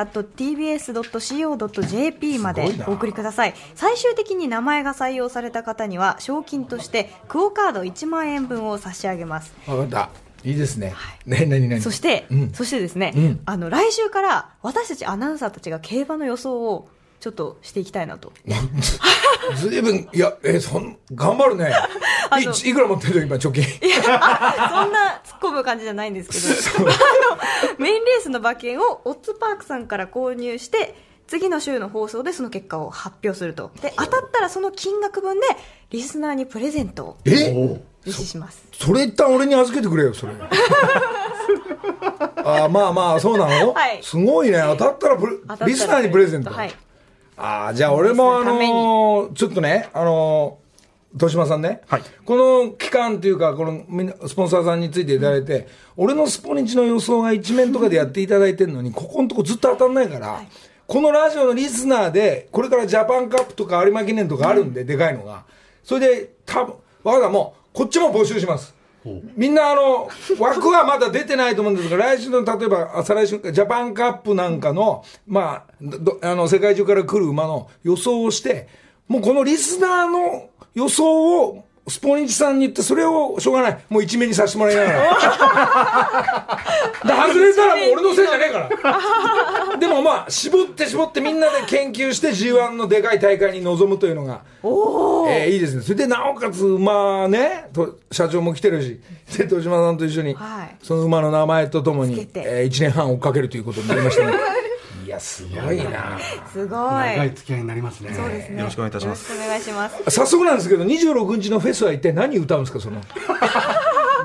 [1.18, 3.54] tbs.co.jp ますでごいなお送りください。
[3.74, 9.54] 最終的に名前が採用された方には、賞金として、クオカード1万円分を差し上げます。
[9.66, 10.10] わかった。
[10.44, 10.94] いいですね。
[11.26, 16.88] ね、なになにそして、うんそしてですね、うんあの、来週から私たちアナウンサーたちが競馬の予想を
[17.20, 18.32] ちょっとしていきたいなと。
[19.56, 21.72] ずいぶん、いや、え、そん、頑張るね。
[22.64, 23.20] いいくら持ってる？
[23.20, 23.64] の今、貯金。
[23.92, 26.98] そんな突っ込む感じじゃないんですけど、 あの、
[27.78, 30.94] メインレースの馬券をオッズパークさんから購入して、
[31.26, 33.70] 次の週の放送でその結果を発表すると。
[33.82, 35.46] で、当たったらその金額分で、
[35.90, 37.80] リスナーにプレゼントをえ？
[38.06, 38.62] 実施します。
[38.72, 40.32] それ一旦俺に預けてくれよ、それ。
[42.44, 43.72] あーまあまあ、そうなの？
[43.72, 44.58] はいすごいね。
[44.60, 45.32] 当たったらプレ
[45.66, 46.50] リスナーにプレゼント。
[46.50, 46.74] はい。
[47.38, 50.68] ああ、じゃあ俺もあのーちょっとね、あのー
[51.14, 52.02] 豊島さんね、はい。
[52.26, 60.42] この期間っていうか、このみんなスポンサーさんについていただいて、俺のスポニチの予想が一面とかでやっていただいてるのに、ここのとこずっと当たんないから、
[60.86, 65.44] このラジオのリスナーで、これからジャパンカップとか有馬記念とかあるんで、でかいのが。
[65.82, 66.74] それで、多分
[67.04, 68.74] わかった、もう、こっちも募集します。
[69.36, 75.66] みんなあの、枠はまだ出てないと思うんですが、来週の、例えば、再来週、ジャパンカップなんかの、ま
[76.22, 78.68] あ、あの、世界中から来る馬の予想をして、
[79.06, 83.78] もうこのリスナーの予想を、スポニチさんに言って、それをしょうがない。
[83.88, 86.58] もう一面にさせてもらいながら。
[87.04, 89.76] で外れたらもう俺のせいじゃねえから。
[89.78, 95.82] でもまあ、絞って絞ってみんなで研究して G1 のでかい大会に臨むというのが、えーいいですね。
[95.82, 99.00] それでなおかつ馬ね、と社長も来てるし、
[99.36, 104.32] で、豊島さんと一緒に、はいその馬の名前とともに、え1年半追っかけるということになりましたね。
[105.08, 106.18] いや、すごいな
[106.52, 108.12] すごい長い付き合いになりますね。
[108.12, 113.00] そうですねよろしくお願いいたしますよろしくお願いします早速なんですけど、26日のフェスは一体何歌うんですか、その？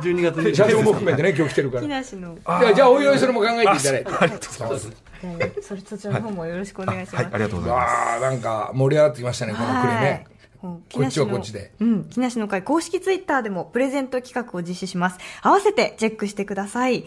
[0.04, 1.82] 12月に社長も含めてね、今日来てるから。
[1.84, 4.41] 木梨のじゃあ、じゃあ、おいおいそれも考えていただいて。
[5.62, 7.91] それそちらの方もよろしくお願いしますはい、ありがとうございます。
[7.93, 10.28] ああ、なんか盛り上がってきましたね、この暮れね。
[10.62, 11.72] こっちはこっちで。
[11.80, 12.04] うん。
[12.06, 15.17] 木梨の会公式ツイッターでもプレゼント企画を実施します。
[15.41, 17.06] 合わせてチェックしてください。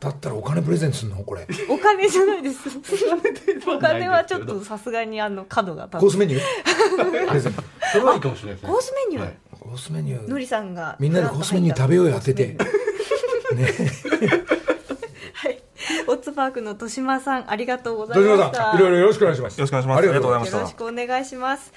[0.00, 1.22] 当たったらお金プレゼントするの？
[1.24, 1.46] これ。
[1.68, 2.58] お金じゃないです。
[3.68, 6.00] お金はちょっとさすがにあの角が立つ。
[6.00, 7.26] コースメニュー？
[7.28, 7.62] プレゼント。
[7.92, 8.70] それはいいかもしれないですね。
[8.72, 10.28] コースメニュー、はいコースメニュー。
[10.30, 10.96] のりさんが。
[11.00, 12.56] みんなでコースメニュー食べようよ、当てて。
[15.32, 15.62] はい。
[16.08, 18.62] オッツパークの豊島さん、ありがとうござい豊ました。
[18.64, 19.58] 島さん、いろいろよろしくお願いします。
[19.58, 21.72] よろしくお願いしますありがとうございまありがとうございますよろしくお願いします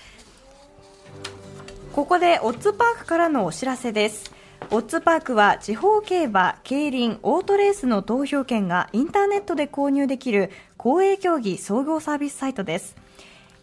[1.93, 4.31] ここでオッズパークからのお知らせです
[4.71, 12.95] オッズパークは地方競馬、競輪、オートレースの投票権がインターネットで購入できる公営競技総合サービスサイトです。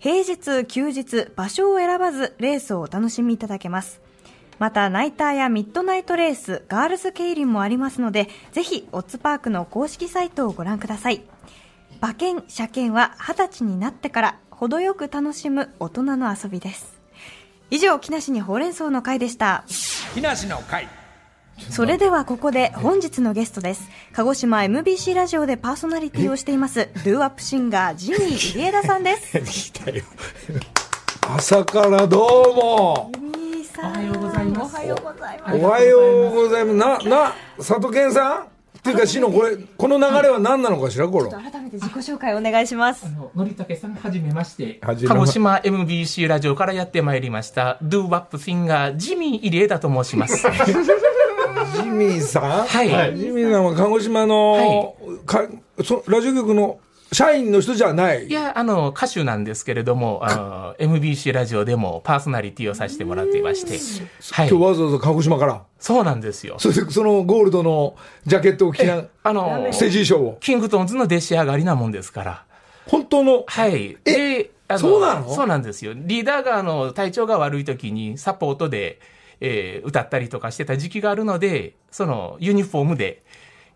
[0.00, 4.00] 平日、休日、場所を選ばずレースをお楽しみいただけます。
[4.58, 11.22] またナイターやミッドナイトレースガールズ競輪もありますのでぜひオッズパークの公式サイトをご覧ください。
[12.00, 16.98] 馬券、車券は二十歳になってから程よく楽しむ大人の遊びです。
[17.70, 19.64] 以上木梨にほうれん草の会でした。
[20.14, 20.88] 木梨の会。
[21.70, 30.02] それではここで本日のゲストです鹿児島 MBC ラジオでパーソナリティをしていますドゥーワップシンガージミー入江田さんです 来たよ。
[31.34, 33.10] 朝からどうも。
[33.14, 37.08] ジミーさんおはようございますおはようございますおはようございます。
[37.08, 38.55] な、な、佐藤健さん？
[38.78, 41.30] っていうか、しの、これ、この流れは何なのかしら、これ。
[41.30, 44.78] 改めて自己紹介お願いしますあの、のりたけさん、はじめまして。
[44.82, 50.46] 鹿児島 MBC ラジオからやってまいりました、ドゥーバップシンガー、ジミー入江田と申します。
[51.76, 52.66] ジミーさん？
[52.66, 55.46] はいジミーさんは鹿児島の、か
[55.84, 56.78] そラジオ局の
[57.12, 58.32] 社員の人じゃないい。
[58.32, 63.78] や、あの、歌手なんですけれども、あの、MBC ラジオでもパーソナリティをさせてもらっていまして。
[64.32, 64.64] はい今日。
[64.64, 65.62] わざわざ鹿児島から。
[65.78, 66.56] そうなんですよ。
[66.58, 70.38] それで、そのゴールドのジャケットを着な、あの、ステージ衣装を。
[70.40, 72.44] キングトンズの弟子上がりなもんですから。
[72.88, 73.96] 本当の、はい。
[74.04, 75.32] えそうなの？
[75.32, 75.92] そうなんですよ。
[75.94, 78.98] リーダーが、あの、体調が悪い時にサポートで、
[79.40, 83.22] えー歌ったりとかしてた時期があるので、その、ユニフォームで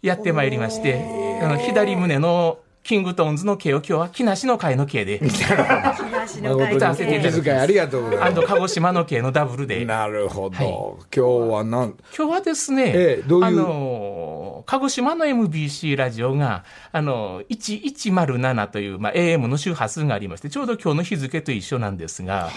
[0.02, 2.58] やってまいりまして、あの、左胸の
[2.90, 6.74] キングトーンズの毛を今日は木梨の会の毛で、木梨の会。
[6.74, 9.68] 歌わせていただきます気遣いありがとうございまあと鹿児島の毛のダブルす。
[9.68, 10.56] で、なるほど。
[10.56, 10.66] はい。
[11.14, 13.46] 今日はなん、今日はですね、ええどういう？
[13.46, 22.50] あの、鹿児島の MBC ラジオが、あの、1107という、まあ、AM の周波数がありまして、ちょうど今日の日付と一緒なんですが、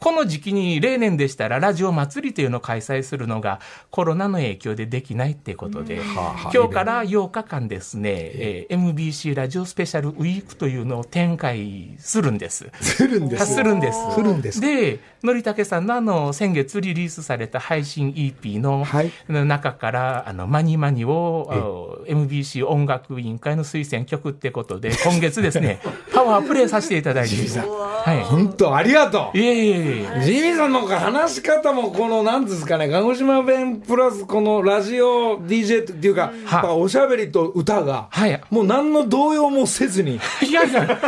[0.00, 12.70] この時期に例年でしたらラジオ祭りというのを開催するのがコロナの影響でできないってことで、はあ今日から8日間ですね、えー MBC ラジオスペシャルウィークというのを展開するんです。
[12.80, 14.14] するんですするんです。
[14.14, 19.12] するんですで、のりたけさんのあの、先月リリースされた配信 EP のはい。
[19.28, 21.48] 中から、あの、マニマニを、
[22.06, 25.80] MBC 音楽委員会の推薦曲ってことで、今月ですね、
[26.12, 27.34] パワープレイさせていただいて。
[27.58, 29.38] は本当ありがとう。
[29.38, 29.40] い。
[29.40, 30.22] いえいえいえ。
[30.24, 38.40] ジミーさんの話し方もこのなんですかね鹿児島弁プラスこのラジオ DJ っていうか、やっぱおしゃべりと歌が、はい。
[38.50, 40.20] もう何の動揺もせずに。
[40.48, 40.98] いやいや、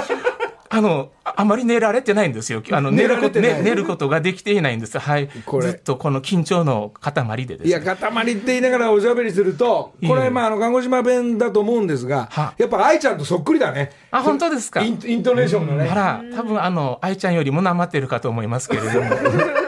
[0.72, 2.62] あの、ああまり寝られてないんですよ。
[2.70, 5.00] あの、寝ること、寝寝ることができていないんです。
[5.00, 5.28] はい。
[5.44, 5.66] これ。
[5.66, 7.12] ずっとこの緊張の塊
[7.44, 7.68] でですね。
[7.68, 12.54] いや塊って言いながらおしゃべりするとこれまああの鹿児島弁だと思うんですがは。
[12.56, 13.90] やっぱ愛ちゃんとそっくりだね。
[14.12, 14.80] あ、本当ですか？
[14.82, 15.90] インイントネーションがね。
[15.90, 19.10] あら、多分あの、愛ちゃんよりもなまってるかと思いますけれども。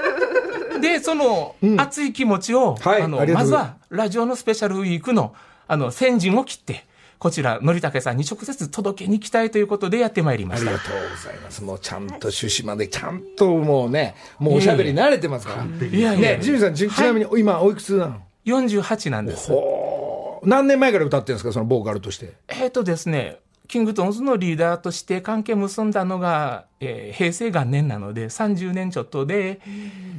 [0.80, 3.66] で、その、熱い気持ちを、はいあの、ありがとうございます。
[3.66, 5.34] まずは、ラジオのスペシャルウィークの、
[5.68, 6.84] あの、先陣を切って、
[7.22, 10.70] こちら、のりたけさんに直接届けに行きたいということでやってまいりました。
[10.70, 10.84] ありが。
[10.84, 11.62] とうございます。
[11.62, 15.86] もうちゃんと趣旨までちゃんともうねもうおしゃべり慣れてますから。
[15.86, 16.36] いやいや。
[16.36, 19.52] ねジミーさんちちなみに今おいくつなの？48なんです。
[20.42, 21.52] 何年前から歌ってるんですか？
[21.52, 22.32] そのボーカルとして。
[22.48, 29.60] えっ、とですね、キングトンズのリーダーとして関係結んだのが、えー平成元年なので30年ちょっとで、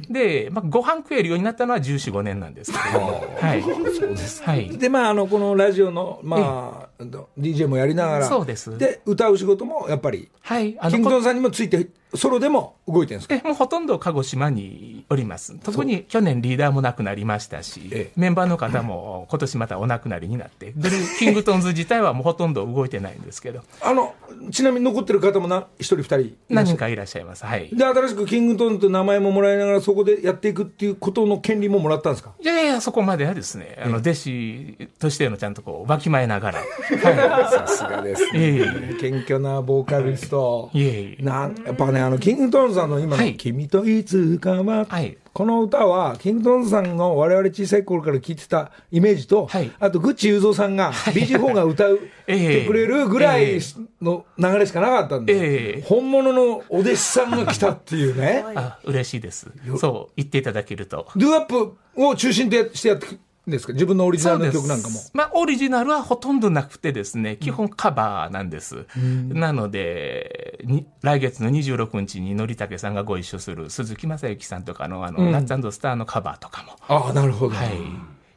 [0.08, 3.22] で、まあ、ご飯食えるようになったのは14、5年なんですけども。
[3.38, 3.62] はい。
[3.62, 3.70] そ
[4.06, 4.42] うです。
[4.42, 4.68] はい。
[4.76, 7.04] で、まあ、あの、このラジオの、まあ、
[7.38, 10.76] DJ もやりながら、そうですで、歌う仕事も、やっぱり、はい。
[10.78, 13.34] あキングこトンさんにもついて、ソロでも動いてるんですか？
[13.34, 15.58] え、もうほとんど鹿児島におります。
[15.64, 24.14] 特に去年リーダーも亡くなりましたし、ええメンバーの方も 今年またお亡くなりになって、でキングトンズ自体はもうほとんど動いてないんですけど、あの、
[24.52, 26.36] ちなみに残ってる方もな、一人二人？
[26.62, 27.44] いらっしゃいらっしゃいます。
[27.44, 27.68] はい。
[27.72, 32.32] で、新しくキングトンという名前ももらいながら、そこでやっていくっていうことの権利ももらったんですか？
[32.40, 36.58] いやいや、そこまではですね、あの、弟子としてのちゃんとこう、わきまえながら、
[36.98, 38.26] はさすがですい。
[38.38, 40.70] いえいえ謙虚なボーカリスト。
[40.72, 41.22] いえいえ。
[41.22, 49.72] なんやっぱね、あの、キングトンさんの今の、はい君といつかは、はいこの歌は、キングトンさんの我々小さい頃から聴いてたイメージと、はい。
[49.80, 52.60] あと、グッチ雄三さんが、BG4 が歌う、 ええ。
[52.60, 53.58] てくれるぐらい
[54.00, 55.82] の流れしかなかったんで、ええ。
[55.82, 58.44] 本物のお弟子さんが来たっていうね。
[58.54, 59.50] あ、嬉しいです。
[59.80, 61.08] そう、言っていただけると。
[61.16, 63.08] ドゥアップを中心でしてやって
[63.46, 63.72] ですか？
[63.74, 65.00] 自分のオリジナルの曲なんかも。
[65.12, 68.86] まあ、オリジナルはほとんどなくてですね、基本カバーなんです。
[69.28, 77.54] なので、に来月の26日にのりたけさんがご一緒する鈴木雅之さんとかの、あの、ナッツスターのカバーとかも、ああ、なるほど。
[77.54, 77.70] はい、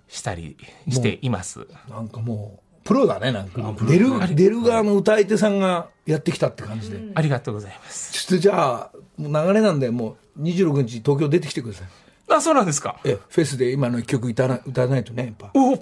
[0.07, 0.57] したり
[0.89, 1.67] しています。
[1.89, 3.73] なんかもう、プロだね、なんか。
[3.87, 6.99] 出る、出る側の歌い手さんがやってきたって感じで。
[7.15, 8.13] ありがとうございます。
[8.13, 11.87] ちょっとじゃあ、流れなんで、もう26日東京出てきてください。
[12.29, 12.99] あ、そうなんですか。
[13.03, 15.51] え、フェスで今の一曲歌わな歌わないとね、やっぱ。
[15.53, 15.77] お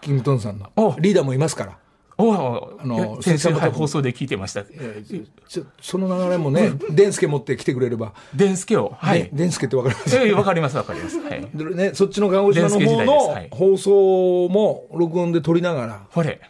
[0.00, 0.96] キングトンさんのお。
[0.98, 1.76] リーダーもいますから。
[2.22, 2.34] お
[2.78, 4.62] あの先生はい、放送で聞いてました。
[4.62, 8.12] ちょその流れもね、デンスケ持って来てくれれば。
[8.34, 8.94] デンスケを。
[8.98, 9.20] はい。
[9.22, 11.18] ねデンスケってわかりますええわかります、わかります。
[11.18, 11.48] はい。
[11.54, 16.42] でね、そっちの鹿児島の方の放送も録音で撮りながら、これ、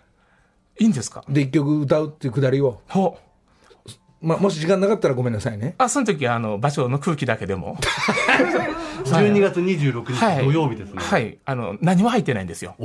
[0.81, 1.25] いいんですか？
[1.29, 3.17] で、一曲歌うっていうくだりを、ほ
[4.23, 5.75] まあ、もし時間なかったらごめんなさいね。
[5.79, 7.77] あ、その時は、あの、場所の空気だけでも。
[9.05, 10.37] 12月26はい。
[10.41, 11.03] 日土曜日ですね。
[11.03, 11.39] はい。
[11.45, 12.77] あの、何も入ってないんですよ。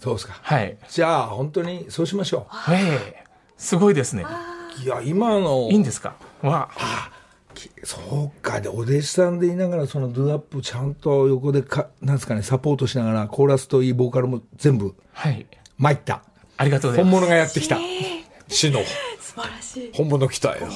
[0.00, 0.36] そうですか。
[0.42, 0.76] はい。
[0.88, 3.24] じゃあ、本当にそうしましょええ
[3.56, 4.24] すごいですね。
[4.80, 4.82] う。
[4.82, 6.14] いや、今のいいんですか？
[6.42, 6.68] わ
[7.84, 15.46] そうか、で、お弟子さんでいながら、そのドゥアップちゃんと横でか、なんですかね、サポートしながら、コーラスといいボーカルも全部はい。
[15.78, 16.22] 参った。
[16.58, 17.12] ありがとうございます。
[17.14, 17.78] 本物がやってきた。
[18.48, 18.80] 死の
[19.92, 20.68] 本物来たよ。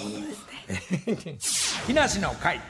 [1.86, 2.60] 木梨の会。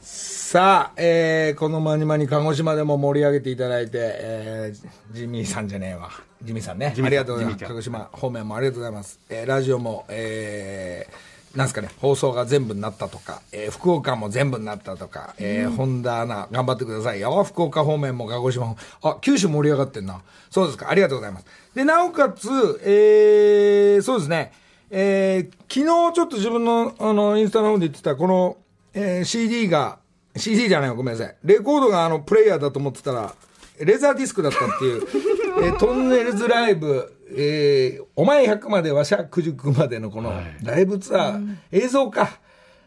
[0.00, 6.10] さあ、えー、このまにまに鹿児島でも盛り上げていただいて、えー、ジミーさんじゃねえわ。
[6.42, 6.94] ジミーさんね。
[6.96, 7.58] ありがとうございます。
[7.58, 9.20] ジミーちゃん鹿児島方面もありがとうございます。
[9.28, 17.44] えー、ラジオも、えー、なんですかね、放送が全部になったとか、えー、福岡も全部になったとか、えー、本田アナ、頑張ってくださいよ。
[17.44, 20.22] 福岡方面も鹿児島も、あ、九州盛り上がってんな。
[20.50, 21.46] そうですか、ありがとうございます。
[21.74, 22.48] で、なおかつ、
[22.84, 24.52] えー、そうですね、
[24.90, 28.56] えー、昨日ちょっと自分の、あの、インスタの方で言ってた、この、
[28.94, 29.98] えー、CD が、
[30.36, 31.36] CD じゃないごめんなさい。
[31.44, 33.34] レコードがあの、プレイヤーだと思ってたら、
[33.80, 35.02] レザーディスクだったっていう、
[35.64, 40.32] えートンネルズライブ、えー、お前100までわしゃ9までのこの
[40.62, 42.40] ライブツアー、映像か。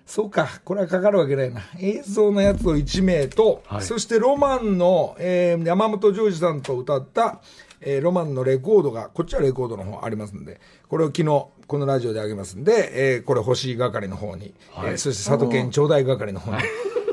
[0.06, 1.62] そうか、これはかかるわけないな。
[1.80, 7.40] 映像のやつを1名と、はいそしてロマンの、えー山本譲二さんと歌った、
[7.80, 16.58] えーロマンのレコードが、こっちはレコードの方ありますんで、これを昨日、このラジオであげますんで、えーこれ欲しい係の方に、えーそして佐渡県頂戴係の方に、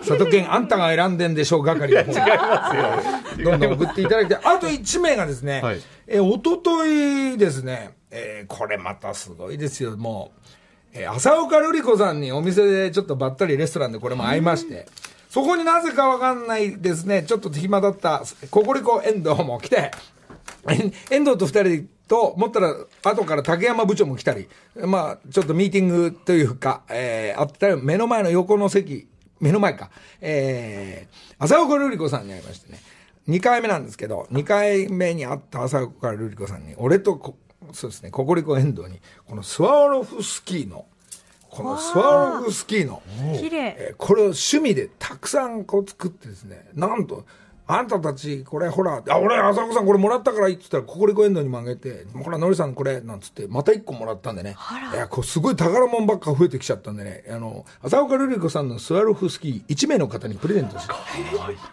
[0.00, 5.80] 佐渡県あんたが選んでんでしょう係の方に、 どんどん送っていただいて、あと1名がですね、はい。
[6.09, 10.48] えー、おとといですね、えーこれまたすごいですよ、もう、
[10.94, 14.88] えー浅岡瑠璃子さんにお店でちょっとばったりレストランでこれも会いまして、
[15.30, 19.92] そこになぜかわかんないですね、ちょっと暇だった、ココリコ遠藤も来て、
[20.68, 29.06] え遠藤と二人と、持ったら、後から竹山部長も来たり、まあ、ちょっとミーティングというか、えー、あったら、目の前の横の席、
[29.38, 29.90] 目の前か、
[30.20, 32.80] えー、浅岡瑠璃子さんに会いましてね、
[33.28, 37.36] 2回目なんですけど、2回目に会った浅岡瑠璃子さんに、俺とこ、
[37.72, 40.86] そうですね、ココリコ遠藤に、このスワロフスキーの、
[41.50, 43.02] このスワロフスキーの、
[43.38, 43.76] 綺麗。
[43.78, 47.26] えーこれを趣味でたくさんこう作ってですね、なんと、
[47.71, 54.57] あんたたち、これほら、あ、俺、浅子さんこれもらったからいいって言ったら、ココリコエンドにもあげて、ほら、のりさんこれ、なんつって、また一個もらったんでね。
[54.95, 60.95] いや、こうすごい宝物ばっか増えてきちゃったんでね、あの、浅岡瑠璃子さんのスワロフスキー、1名の方にプレゼントして。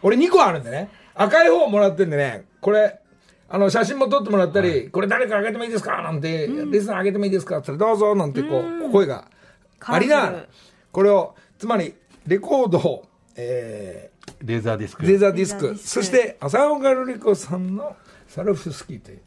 [0.04, 3.00] 俺2個あるんでね、赤い方もらってんでね、これ、
[3.48, 6.02] あの、写真も撮ってもらったり、これ誰かあげてもいいですか？
[6.02, 7.60] なんて、リスナーあげてもいいですか？
[7.60, 9.30] ってどうぞなんてこう、声が
[9.80, 10.46] ありながら
[10.91, 11.93] これを、つまり、
[12.28, 13.06] レコードを、
[13.38, 14.10] え。
[14.14, 14.14] ー、
[14.46, 15.76] レーザーディスク、レーザーディスク。
[15.78, 17.96] そして、浅岡瑠璃子さんの
[18.28, 19.20] サルフスキーという、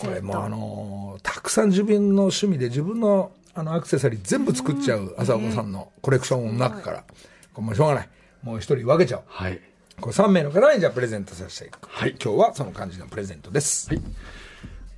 [0.00, 7.04] これもあのーたくさん自分の趣味で自分のあのアクセサリー全部作っちゃう朝岡さんのコレクションの中から、
[7.52, 8.08] これもうしょうがない。
[8.42, 9.24] もう一人分けちゃおう。
[9.26, 9.60] はい。
[10.00, 12.16] これ3名の方にじゃあプレゼントさせていく、はい。
[12.22, 13.90] 今日はその感じのプレゼントです、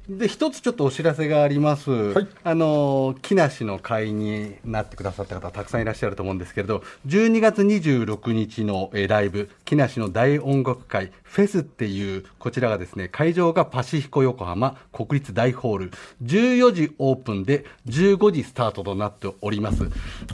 [0.09, 1.91] で、一つちょっとお知らせがあります。
[1.91, 15.91] いあの、木梨の会になってくださった方たくさんいらっしゃると思うんですけれど、12月26日のえーライブ、木梨の大音楽会、フェスっていう、こちらがですね、会場がパシフィコ横浜国立大ホール、
[16.23, 19.89] 14時オープンで15時スタートとなっております。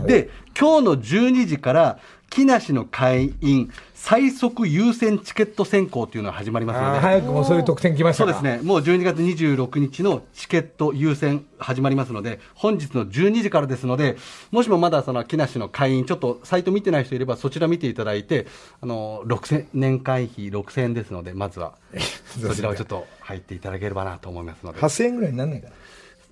[0.05, 2.01] で、今日の12時から、
[2.31, 8.33] 木梨の会員最速優先チケット選考というのが始まりますので、早くもそういう特典来ましたか。
[8.33, 14.17] そうですね、もう12月26日のチケット優先始まりますので、本日の12時からですので、
[14.53, 18.47] もしもまだその木梨の会員、ちょっとサイト見てない人いれば、そちら見ていただいて、
[18.81, 21.75] あの6000年会費6000円ですので、まずは
[22.41, 25.75] そちらをちょっと入っていただければなと思いますので、8000円ぐらいになんないかな。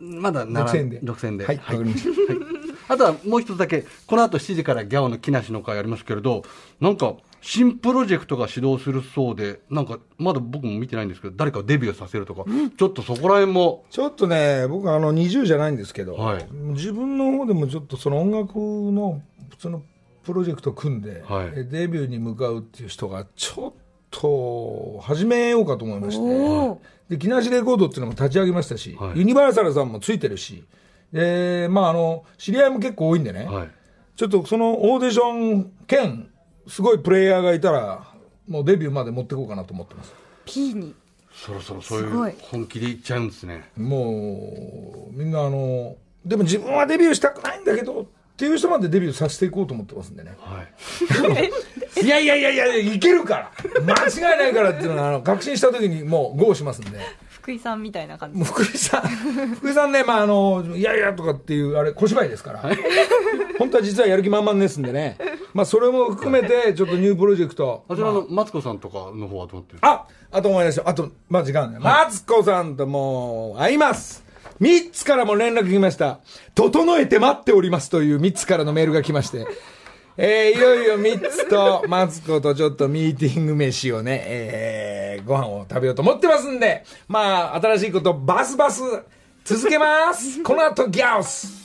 [0.01, 1.01] まだなら6000円で。
[1.01, 1.45] 6000円で。
[1.45, 2.58] はいわかりました
[2.89, 6.43] あとはもう一つだけ、この後7時からギャオの木梨の会ありますけれど、
[6.81, 12.45] なんか、新プロジェクトが始動するそうで、なんか、まだ僕も見てないんですけど、誰かデビューさせるとか、
[12.77, 16.47] ちょっとそこら辺も、ちょっとね、僕あの20じゃないんですけど、はい。
[16.51, 19.83] 自分の方でもちょっとその音楽の普通の
[20.25, 21.53] プロジェクト組んで、はい。
[21.55, 23.73] えデビューに向かうっていう人がちょっ
[24.11, 29.19] と始めようかと思いまして、で木梨レコードっていうのも立ち上げましたし、はい。
[29.19, 30.65] ユニバーサルさんもついてるし、
[31.13, 33.69] でまあ、あの知り合いも結構多いんでね、はい。
[34.17, 36.29] ちょっとそのオーディション兼
[36.67, 38.05] すごいプレイヤーがいたら
[38.47, 40.13] もうデビューまで持っていこうかなと思ってます。
[40.45, 40.95] P に。
[41.33, 43.71] そろそろそういう本気でいっちゃうんですね。
[43.77, 45.97] もうみんなあの
[46.27, 48.07] でも自分はデビューしたくないんだけどっ
[48.37, 50.37] ていう人までデビューさせていこうと思ってますんでね。
[50.41, 52.05] はい。
[52.05, 53.53] いやいやいやいやいけるから。
[53.83, 56.99] 間違いないからっていうのはあの確信した時にもうゴーしますんで
[57.49, 59.01] 福井さんみたいな感じもう福井さん
[59.57, 62.61] 福井さんねまああのいやいやとかっていうあれ小芝居ですから
[63.59, 65.17] 本当は実はやる気満々ですんでね
[65.55, 70.87] まあそれも含めてちょっとニュープロジェクトあちらのマツコさんとかの方はどうなってるああと思い出した。
[70.87, 71.79] あと、まあ、時間ね。
[71.79, 74.25] マツコさんともう、会います。
[74.61, 76.21] 3つからも連絡来ました。
[76.55, 79.47] 整えて待っておりますという3つからのメールが来まして。
[80.21, 88.83] えー、いよいよ三つと、マツコとちょっとミーティング飯をね、えー、ご飯を食べようと思ってますんで、まあ、新しいことバスバス
[89.45, 90.43] 続けます。
[90.43, 91.58] この後、ギャオス